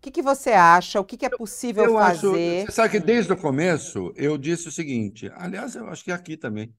[0.00, 1.00] que, que você acha?
[1.00, 2.60] O que, que é possível eu fazer?
[2.60, 6.12] Acho, você sabe que desde o começo eu disse o seguinte, aliás, eu acho que
[6.12, 6.74] aqui também.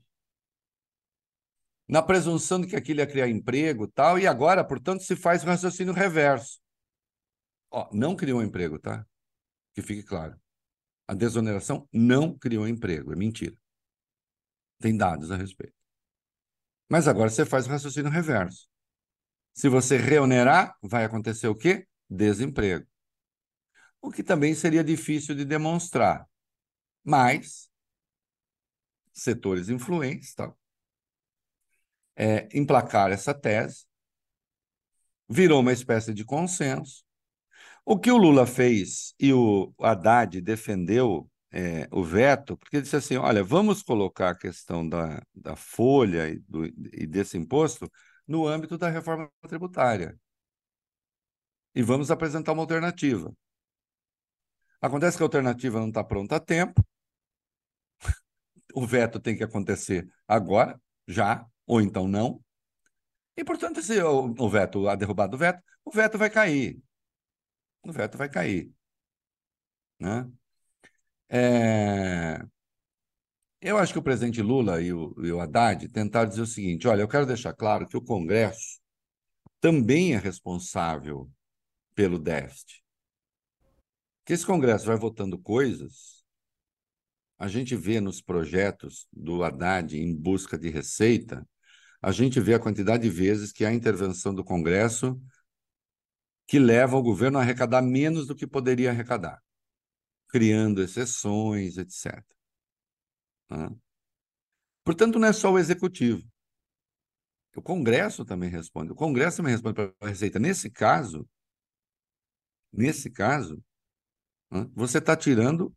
[1.87, 5.47] Na presunção de que aquilo ia criar emprego tal, e agora, portanto, se faz o
[5.47, 6.59] raciocínio reverso.
[7.71, 9.07] Ó, não criou emprego, tá?
[9.73, 10.39] Que fique claro.
[11.07, 13.57] A desoneração não criou emprego, é mentira.
[14.79, 15.75] Tem dados a respeito.
[16.89, 18.67] Mas agora você faz o raciocínio reverso.
[19.53, 21.87] Se você reonerar, vai acontecer o quê?
[22.09, 22.85] Desemprego.
[24.01, 26.27] O que também seria difícil de demonstrar.
[27.03, 27.71] Mas
[29.13, 30.57] setores influentes tal,
[32.15, 33.85] é, emplacar essa tese,
[35.29, 37.05] virou uma espécie de consenso,
[37.91, 42.95] o que o Lula fez e o Haddad defendeu é, o veto, porque ele disse
[42.95, 47.91] assim: olha, vamos colocar a questão da, da folha e, do, e desse imposto
[48.25, 50.17] no âmbito da reforma tributária.
[51.75, 53.35] E vamos apresentar uma alternativa.
[54.79, 56.81] Acontece que a alternativa não está pronta a tempo,
[58.73, 62.41] o veto tem que acontecer agora, já, ou então não.
[63.35, 66.81] E, portanto, se o, o veto, a derrubada do veto, o veto vai cair
[67.83, 68.71] o veto vai cair.
[69.99, 70.29] Né?
[71.29, 72.41] É...
[73.61, 76.87] Eu acho que o presidente Lula e o, e o Haddad tentaram dizer o seguinte:
[76.87, 78.79] olha, eu quero deixar claro que o Congresso
[79.59, 81.29] também é responsável
[81.93, 82.83] pelo déficit.
[84.25, 86.23] Que esse Congresso vai votando coisas,
[87.37, 91.47] a gente vê nos projetos do Haddad em busca de receita,
[92.01, 95.21] a gente vê a quantidade de vezes que a intervenção do Congresso
[96.47, 99.41] que leva o governo a arrecadar menos do que poderia arrecadar,
[100.27, 102.23] criando exceções, etc.
[104.83, 106.23] Portanto, não é só o executivo.
[107.55, 108.91] O Congresso também responde.
[108.91, 110.39] O Congresso também responde para a Receita.
[110.39, 111.27] Nesse caso,
[112.71, 113.61] nesse caso,
[114.73, 115.75] você está tirando,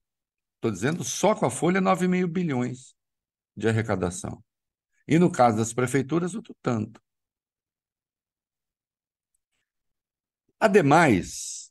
[0.56, 2.94] estou dizendo, só com a folha 9,5 bilhões
[3.56, 4.42] de arrecadação.
[5.06, 7.02] E no caso das prefeituras, outro tanto.
[10.64, 11.70] Ademais,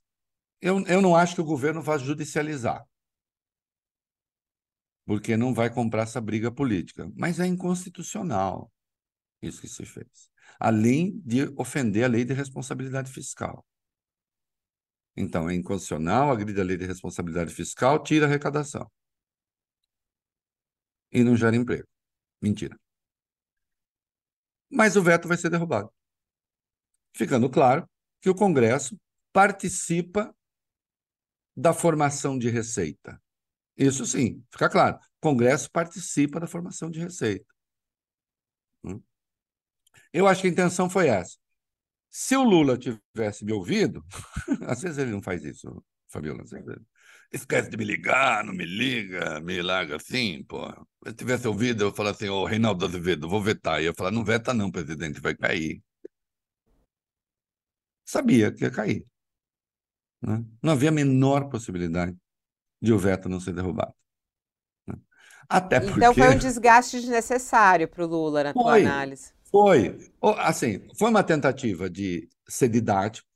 [0.61, 2.87] Eu, eu não acho que o governo vá judicializar,
[5.03, 7.11] porque não vai comprar essa briga política.
[7.15, 8.71] Mas é inconstitucional
[9.41, 10.29] isso que se fez.
[10.59, 13.65] Além de ofender a lei de responsabilidade fiscal.
[15.17, 18.87] Então, é inconstitucional, agride a lei de responsabilidade fiscal, tira a arrecadação.
[21.11, 21.87] E não gera emprego.
[22.39, 22.77] Mentira.
[24.69, 25.91] Mas o veto vai ser derrubado.
[27.15, 27.87] Ficando claro
[28.23, 28.97] que o Congresso
[29.33, 30.33] participa
[31.55, 33.21] da formação de receita.
[33.75, 34.95] Isso sim, fica claro.
[34.95, 37.45] O Congresso participa da formação de receita.
[38.85, 39.01] Hum?
[40.13, 41.37] Eu acho que a intenção foi essa.
[42.09, 44.01] Se o Lula tivesse me ouvido,
[44.67, 46.45] às vezes ele não faz isso, Fabiola.
[47.29, 50.65] Esquece de me ligar, não me liga, me larga assim, pô.
[51.05, 53.81] Se tivesse ouvido, eu falar assim, ô Reinaldo Azevedo, vou vetar.
[53.81, 55.83] E eu falar, não veta não, presidente, vai cair.
[58.05, 59.05] Sabia que ia cair.
[60.21, 60.43] Né?
[60.61, 62.15] Não havia a menor possibilidade
[62.81, 63.93] de o veto não ser derrubado.
[64.87, 64.95] Né?
[65.47, 65.99] Até então porque...
[65.99, 69.33] Então foi um desgaste desnecessário para o Lula, na foi, tua análise.
[69.49, 70.11] Foi.
[70.39, 73.27] Assim, foi uma tentativa de ser didático.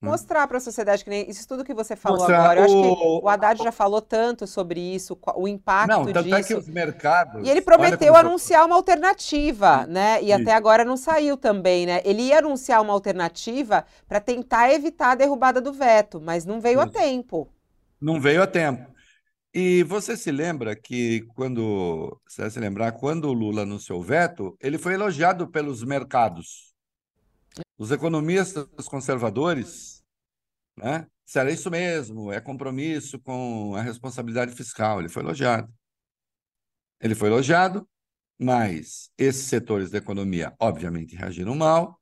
[0.00, 2.60] Mostrar para a sociedade que nem isso tudo que você falou Mostrar agora.
[2.60, 6.36] Eu acho que o Haddad já falou tanto sobre isso, o impacto não, tanto disso.
[6.36, 7.46] É que os mercados.
[7.46, 10.22] E ele prometeu anunciar uma alternativa, né?
[10.22, 12.00] E até agora não saiu também, né?
[12.04, 16.80] Ele ia anunciar uma alternativa para tentar evitar a derrubada do veto, mas não veio
[16.80, 17.48] a tempo.
[18.00, 18.88] Não veio a tempo.
[19.52, 24.04] E você se lembra que quando, você vai se lembrar, quando o Lula anunciou o
[24.04, 26.67] veto, ele foi elogiado pelos mercados.
[27.78, 30.04] Os economistas conservadores
[30.76, 34.98] né, disseram isso mesmo, é compromisso com a responsabilidade fiscal.
[34.98, 35.72] Ele foi elogiado.
[37.00, 37.88] Ele foi elogiado,
[38.36, 42.00] mas esses setores da economia, obviamente, reagiram mal.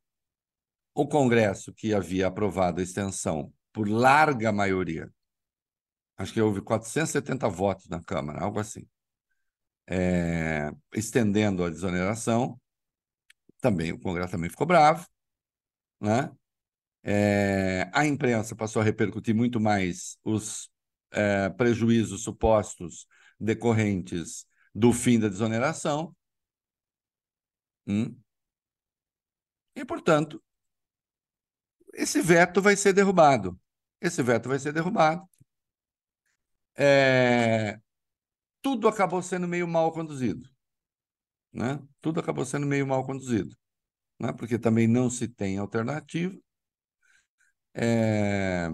[0.95, 5.13] O Congresso, que havia aprovado a extensão por larga maioria,
[6.17, 8.89] acho que houve 470 votos na Câmara, algo assim,
[9.87, 12.59] é, estendendo a desoneração,
[13.61, 15.07] também o Congresso também ficou bravo
[16.01, 16.31] né?
[17.03, 20.69] É, a imprensa passou a repercutir muito mais os
[21.13, 23.07] é, prejuízos supostos
[23.39, 26.15] decorrentes do fim da desoneração.
[27.87, 28.17] Hum?
[29.77, 30.43] E, portanto,
[31.95, 33.59] esse veto vai ser derrubado.
[34.01, 35.29] Esse veto vai ser derrubado.
[36.77, 37.81] É,
[38.61, 40.49] tudo acabou sendo meio mal conduzido.
[41.53, 41.81] Né?
[42.01, 43.57] Tudo acabou sendo meio mal conduzido
[44.19, 44.33] né?
[44.33, 46.37] porque também não se tem alternativa.
[47.75, 48.71] É...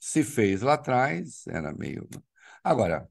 [0.00, 2.08] Se fez lá atrás, era meio.
[2.62, 3.08] Agora,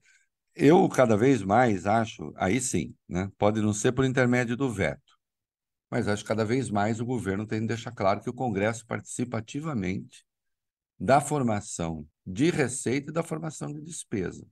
[0.56, 3.32] eu cada vez mais acho, aí sim, né?
[3.38, 5.18] pode não ser por intermédio do veto,
[5.90, 8.86] mas acho que cada vez mais o governo tem que deixar claro que o Congresso
[8.86, 10.26] participa ativamente
[11.00, 14.46] da formação de receita e da formação de despesa.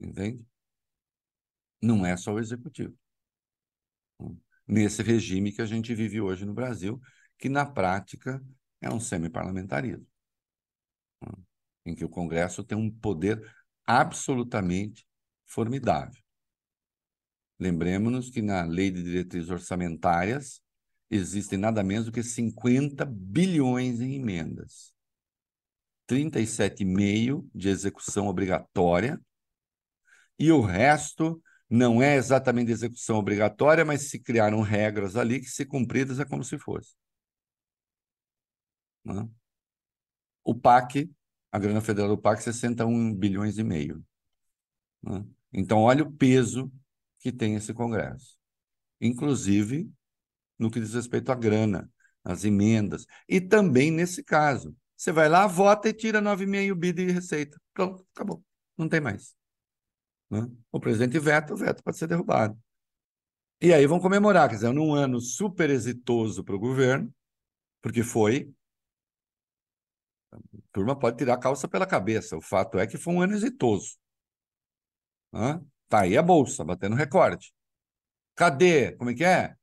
[0.00, 0.44] Entende?
[1.80, 2.96] Não é só o executivo
[4.66, 7.00] nesse regime que a gente vive hoje no Brasil,
[7.38, 8.42] que na prática
[8.80, 10.06] é um semi-parlamentarismo,
[11.22, 11.32] né?
[11.86, 13.42] em que o Congresso tem um poder
[13.86, 15.06] absolutamente
[15.46, 16.22] formidável.
[17.58, 20.60] Lembremos-nos que na Lei de Diretrizes Orçamentárias
[21.10, 24.92] existem nada menos do que 50 bilhões em emendas.
[26.08, 29.20] 37,5 de execução obrigatória
[30.38, 31.40] e o resto
[31.74, 36.44] não é exatamente execução obrigatória, mas se criaram regras ali que, se cumpridas, é como
[36.44, 36.94] se fosse.
[39.04, 39.28] Né?
[40.44, 41.10] O PAC,
[41.50, 44.04] a grana federal do PAC, 61 bilhões e meio.
[45.02, 45.24] Né?
[45.52, 46.72] Então, olha o peso
[47.18, 48.38] que tem esse Congresso.
[49.00, 49.90] Inclusive,
[50.56, 51.90] no que diz respeito à grana,
[52.22, 53.04] às emendas.
[53.28, 54.76] E também nesse caso.
[54.96, 57.60] Você vai lá, vota e tira 9,5 bi de receita.
[57.72, 58.44] Pronto, acabou.
[58.78, 59.34] Não tem mais.
[60.34, 60.50] Né?
[60.72, 62.58] O presidente veta, o veto pode ser derrubado.
[63.60, 67.14] E aí vão comemorar, quer dizer, num ano super exitoso para o governo,
[67.80, 68.52] porque foi.
[70.32, 70.38] A
[70.72, 72.36] turma pode tirar a calça pela cabeça.
[72.36, 73.96] O fato é que foi um ano exitoso.
[75.32, 75.64] Né?
[75.88, 77.54] Tá aí a Bolsa, batendo recorde.
[78.34, 78.92] Cadê?
[78.96, 79.54] Como é que é?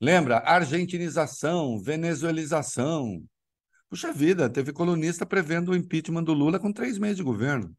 [0.00, 0.38] Lembra?
[0.38, 3.24] Argentinização, venezuelização.
[3.88, 7.74] Puxa vida, teve colunista prevendo o impeachment do Lula com três meses de governo.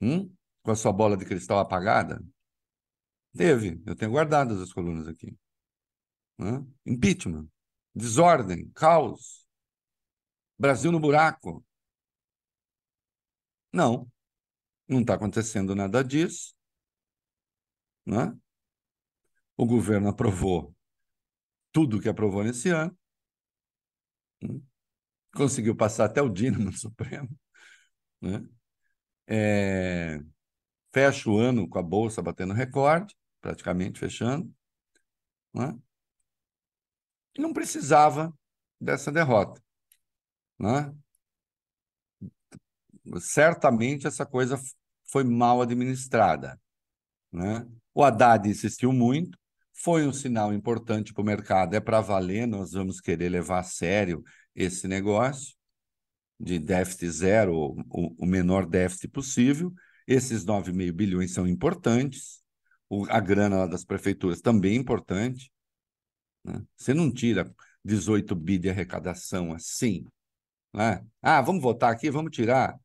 [0.00, 0.32] Hum?
[0.68, 2.22] Com a sua bola de cristal apagada?
[3.34, 3.82] Teve.
[3.86, 5.34] Eu tenho guardado as colunas aqui.
[6.36, 6.62] Né?
[6.84, 7.48] Impeachment,
[7.94, 9.48] desordem, caos,
[10.58, 11.64] Brasil no buraco.
[13.72, 14.10] Não,
[14.86, 16.54] não está acontecendo nada disso.
[18.04, 18.36] Né?
[19.56, 20.76] O governo aprovou
[21.72, 22.94] tudo que aprovou nesse ano.
[24.42, 24.60] Né?
[25.34, 27.28] conseguiu passar até o Dino no Supremo,
[28.20, 28.44] né?
[29.26, 30.20] É,
[30.92, 34.52] fecha o ano com a Bolsa batendo recorde, praticamente fechando,
[35.54, 35.76] né?
[37.36, 38.32] e não precisava
[38.80, 39.62] dessa derrota.
[40.58, 40.92] Né?
[43.20, 44.60] Certamente essa coisa
[45.10, 46.60] foi mal administrada.
[47.32, 47.66] Né?
[47.94, 49.38] O Haddad insistiu muito,
[49.72, 53.64] foi um sinal importante para o mercado, é para valer, nós vamos querer levar a
[53.64, 54.22] sério
[54.54, 55.56] esse negócio
[56.38, 59.72] de déficit zero, o, o menor déficit possível.
[60.08, 62.42] Esses 9,5 bilhões são importantes,
[62.88, 65.52] o, a grana das prefeituras também é importante.
[66.42, 66.64] Né?
[66.74, 67.54] Você não tira
[67.84, 70.06] 18 bi de arrecadação assim.
[70.72, 71.06] Né?
[71.20, 72.80] Ah, vamos votar aqui, vamos tirar.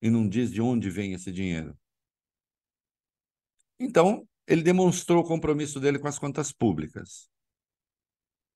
[0.00, 1.76] E não diz de onde vem esse dinheiro.
[3.76, 7.28] Então, ele demonstrou o compromisso dele com as contas públicas.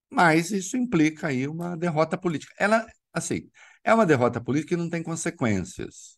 [0.08, 2.54] Mas isso implica aí uma derrota política.
[2.56, 3.50] Ela, assim,
[3.82, 6.17] é uma derrota política que não tem consequências.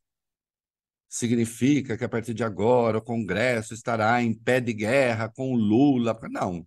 [1.12, 6.16] Significa que a partir de agora o Congresso estará em pé de guerra com Lula.
[6.30, 6.64] Não.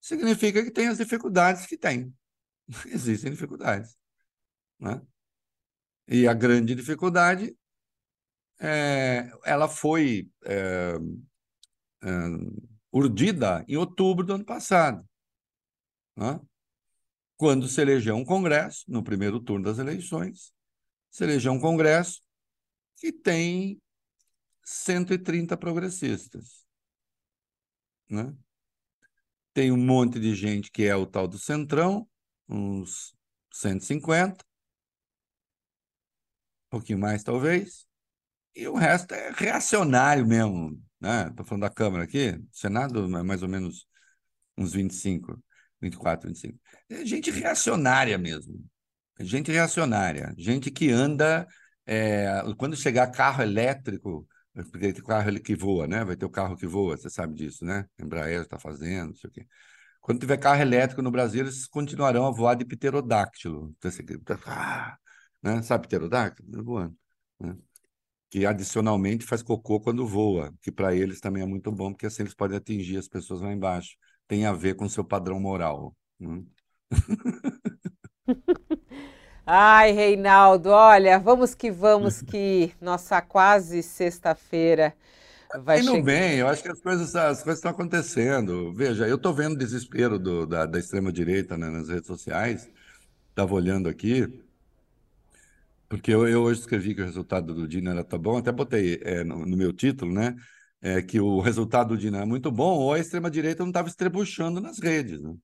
[0.00, 2.10] Significa que tem as dificuldades que tem.
[2.86, 3.98] Existem dificuldades.
[4.78, 5.02] Né?
[6.08, 7.54] E a grande dificuldade
[8.58, 10.94] é, ela foi é,
[12.02, 12.08] é,
[12.90, 15.06] urdida em outubro do ano passado,
[16.16, 16.40] né?
[17.36, 20.50] quando se elegeu um Congresso, no primeiro turno das eleições,
[21.10, 22.22] se elegeu um Congresso
[23.00, 23.80] que tem
[24.62, 26.66] 130 progressistas.
[28.08, 28.32] Né?
[29.54, 32.06] Tem um monte de gente que é o tal do Centrão,
[32.46, 33.14] uns
[33.52, 34.44] 150,
[36.66, 37.86] um pouquinho mais talvez,
[38.54, 40.80] e o resto é reacionário mesmo.
[41.00, 41.28] Né?
[41.28, 43.88] Estou falando da Câmara aqui, Senado mais ou menos
[44.58, 45.42] uns 25,
[45.80, 46.60] 24, 25.
[46.90, 48.62] É gente reacionária mesmo.
[49.18, 51.48] Gente reacionária, gente que anda.
[51.92, 54.24] É, quando chegar carro elétrico,
[54.70, 56.04] porque tem carro que voa, né?
[56.04, 57.84] Vai ter o carro que voa, você sabe disso, né?
[57.98, 59.46] Embraer está fazendo, não sei o quê.
[60.00, 63.74] Quando tiver carro elétrico no Brasil, eles continuarão a voar de pterodáctilo.
[63.84, 64.96] Então, ah,
[65.42, 65.62] né?
[65.62, 66.64] Sabe pterodáctilo?
[66.64, 66.96] Voando.
[67.40, 67.56] Né?
[68.30, 72.22] Que adicionalmente faz cocô quando voa, que para eles também é muito bom, porque assim
[72.22, 73.96] eles podem atingir as pessoas lá embaixo.
[74.28, 75.96] Tem a ver com o seu padrão moral.
[76.20, 76.44] Né?
[79.46, 84.94] Ai, Reinaldo, olha, vamos que vamos, que nossa quase sexta-feira
[85.58, 86.04] vai Indo chegar.
[86.04, 88.72] bem, eu acho que as coisas, as coisas estão acontecendo.
[88.72, 92.70] Veja, eu estou vendo o desespero do, da, da extrema-direita né, nas redes sociais,
[93.30, 94.42] estava olhando aqui,
[95.88, 99.00] porque eu, eu, hoje escrevi que o resultado do Dina era tão bom, até botei
[99.02, 100.36] é, no, no, meu título, né?
[100.80, 104.60] É, que o resultado do Dina é muito bom, ou a extrema-direita não estava estrebuchando
[104.60, 105.34] nas redes, né?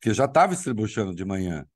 [0.00, 1.66] Que já estava estrebuchando de manhã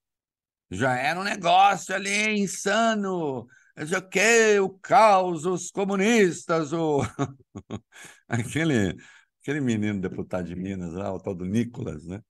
[0.70, 3.46] já era um negócio ali insano.
[3.78, 7.02] Já que o caos, os comunistas, o
[8.26, 8.96] aquele
[9.42, 12.20] aquele menino deputado de Minas lá, o tal do Nicolas, né?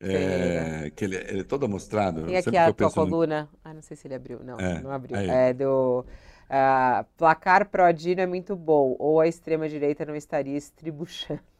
[0.00, 2.28] É, que ele, ele é todo mostrado.
[2.28, 3.48] E aqui a tua coluna.
[3.50, 3.58] No...
[3.64, 4.44] Ah, não sei se ele abriu.
[4.44, 5.16] Não, é, não abriu.
[5.16, 5.30] Aí.
[5.30, 11.40] É do uh, placar pró-Dino é muito bom, ou a extrema-direita não estaria estribuchando.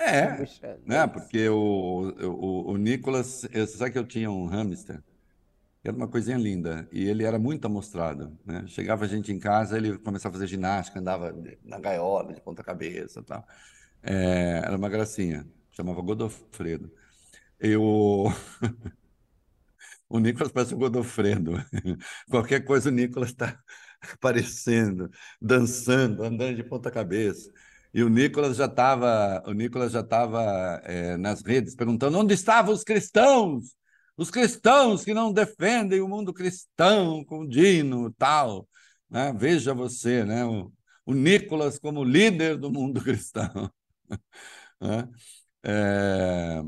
[0.00, 0.38] É,
[0.86, 1.06] né?
[1.06, 5.02] porque o, o, o Nicolas, você sabe que eu tinha um hamster
[5.84, 6.88] era uma coisinha linda.
[6.90, 8.36] E ele era muito amostrado.
[8.44, 8.66] Né?
[8.66, 13.22] Chegava a gente em casa, ele começava a fazer ginástica, andava na gaiola, de ponta-cabeça
[13.22, 13.46] tal.
[14.02, 15.46] É, era uma gracinha.
[15.72, 16.90] Chamava Godofredo.
[17.60, 18.30] E o...
[20.10, 21.52] Nicolas parece o Godofredo.
[22.30, 23.58] Qualquer coisa o Nicolas está
[24.14, 25.10] aparecendo,
[25.40, 27.52] dançando, andando de ponta-cabeça.
[27.92, 32.74] E o Nicolas já estava, o Nicolas já estava é, nas redes perguntando onde estavam
[32.74, 33.76] os cristãos
[34.16, 38.68] os cristãos que não defendem o mundo cristão com Dino tal.
[39.10, 39.32] Né?
[39.36, 40.44] Veja você, né?
[40.44, 40.72] o,
[41.06, 43.70] o Nicolas como líder do mundo cristão.
[44.80, 45.08] né?
[45.64, 46.62] é...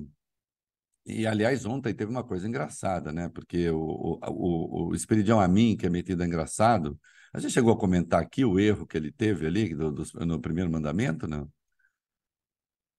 [1.06, 3.28] E, aliás, ontem teve uma coisa engraçada, né?
[3.28, 6.98] Porque o, o, o Espiridião Amin, que é metido engraçado,
[7.32, 10.40] a gente chegou a comentar aqui o erro que ele teve ali do, do, no
[10.40, 11.48] primeiro mandamento, não?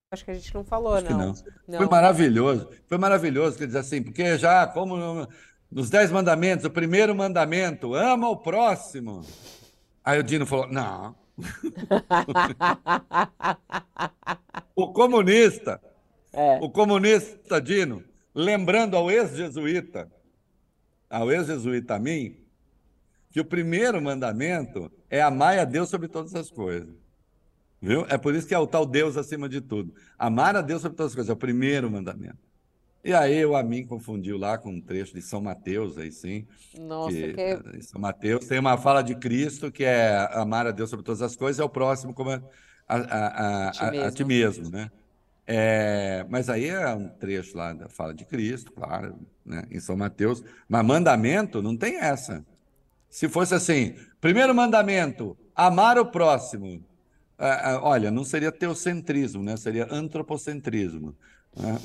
[0.10, 1.18] Acho que a gente não falou, não.
[1.18, 1.36] não.
[1.68, 1.80] não.
[1.80, 2.70] Foi maravilhoso.
[2.88, 5.28] Foi maravilhoso, quer dizer assim, porque já, como
[5.70, 9.26] nos Dez Mandamentos, o primeiro mandamento, ama o próximo.
[10.04, 11.14] Aí o Dino falou: não.
[14.74, 15.82] o comunista,
[16.32, 16.58] é.
[16.62, 18.02] o comunista Dino,
[18.34, 20.10] lembrando ao ex-jesuíta,
[21.10, 22.38] ao ex-jesuíta a mim,
[23.30, 26.96] que o primeiro mandamento é amar a Deus sobre todas as coisas.
[27.82, 28.06] Viu?
[28.10, 29.94] É por isso que é o tal Deus acima de tudo.
[30.18, 32.48] Amar a Deus sobre todas as coisas, é o primeiro mandamento.
[33.04, 36.46] E aí o Amin confundiu lá com um trecho de São Mateus, aí sim.
[36.78, 37.78] Nossa, que, que...
[37.78, 41.22] Em São Mateus tem uma fala de Cristo que é amar a Deus sobre todas
[41.22, 42.42] as coisas, é o próximo como a,
[42.88, 44.06] a, a, a, ti, mesmo.
[44.06, 44.92] a ti mesmo, né?
[45.50, 49.96] É, mas aí é um trecho lá da fala de Cristo, claro, né, em São
[49.96, 50.44] Mateus.
[50.68, 52.46] Mas mandamento não tem essa.
[53.10, 56.84] Se fosse assim, primeiro mandamento, amar o próximo.
[57.40, 59.56] É, é, olha, não seria teocentrismo, né?
[59.58, 61.16] Seria antropocentrismo.
[61.56, 61.78] Né?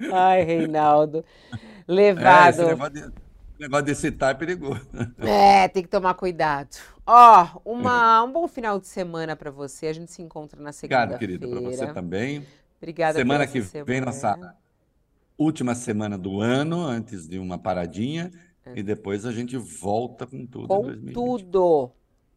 [0.12, 1.24] Ai, Reinaldo.
[1.86, 2.62] Levado.
[2.62, 3.12] É, negócio, de,
[3.58, 4.86] negócio de citar é perigoso.
[5.18, 6.76] É, tem que tomar cuidado.
[7.06, 9.86] Ó, oh, uma, um bom final de semana para você.
[9.86, 11.14] A gente se encontra na segunda-feira.
[11.14, 12.44] Obrigado, querida, para você também.
[12.78, 13.86] Obrigada Semana que semana.
[13.86, 14.56] vem, nossa
[15.38, 18.30] última semana do ano, antes de uma paradinha.
[18.64, 18.78] É.
[18.78, 20.68] E depois a gente volta com tudo.
[20.68, 21.92] Com tudo.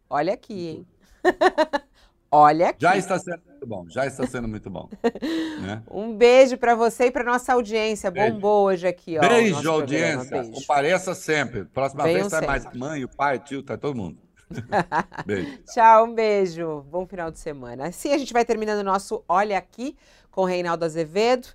[0.10, 0.88] Olha aqui, hein?
[2.32, 2.82] Olha aqui.
[2.82, 4.90] Já está sendo muito bom, já está sendo muito bom.
[5.62, 5.84] né?
[5.90, 8.10] Um beijo para você e para nossa audiência.
[8.12, 8.34] Beijo.
[8.34, 9.22] Bombou hoje aqui, ó.
[9.22, 10.42] Beijo, audiência.
[10.42, 10.52] Beijo.
[10.52, 11.66] Compareça sempre.
[11.66, 14.18] Próxima Venham vez sai mais mãe, o pai, o tio, tá todo mundo.
[15.26, 15.60] beijo.
[15.74, 16.82] Tchau, um beijo.
[16.90, 17.88] Bom final de semana.
[17.88, 19.96] Assim a gente vai terminando o nosso Olha Aqui
[20.32, 21.48] com o Reinaldo Azevedo.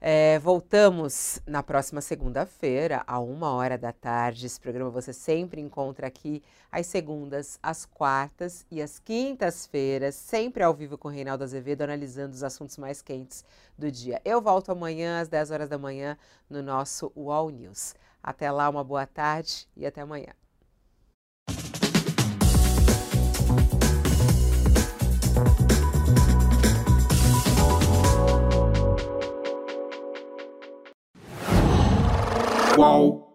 [0.00, 4.46] É, voltamos na próxima segunda-feira, a uma hora da tarde.
[4.46, 6.40] Esse programa você sempre encontra aqui
[6.70, 12.32] às segundas, às quartas e às quintas-feiras, sempre ao vivo com o Reinaldo Azevedo, analisando
[12.32, 13.44] os assuntos mais quentes
[13.76, 14.20] do dia.
[14.24, 16.16] Eu volto amanhã às 10 horas da manhã
[16.48, 17.94] no nosso UOL News.
[18.22, 20.32] Até lá, uma boa tarde e até amanhã.
[32.78, 33.27] whoa.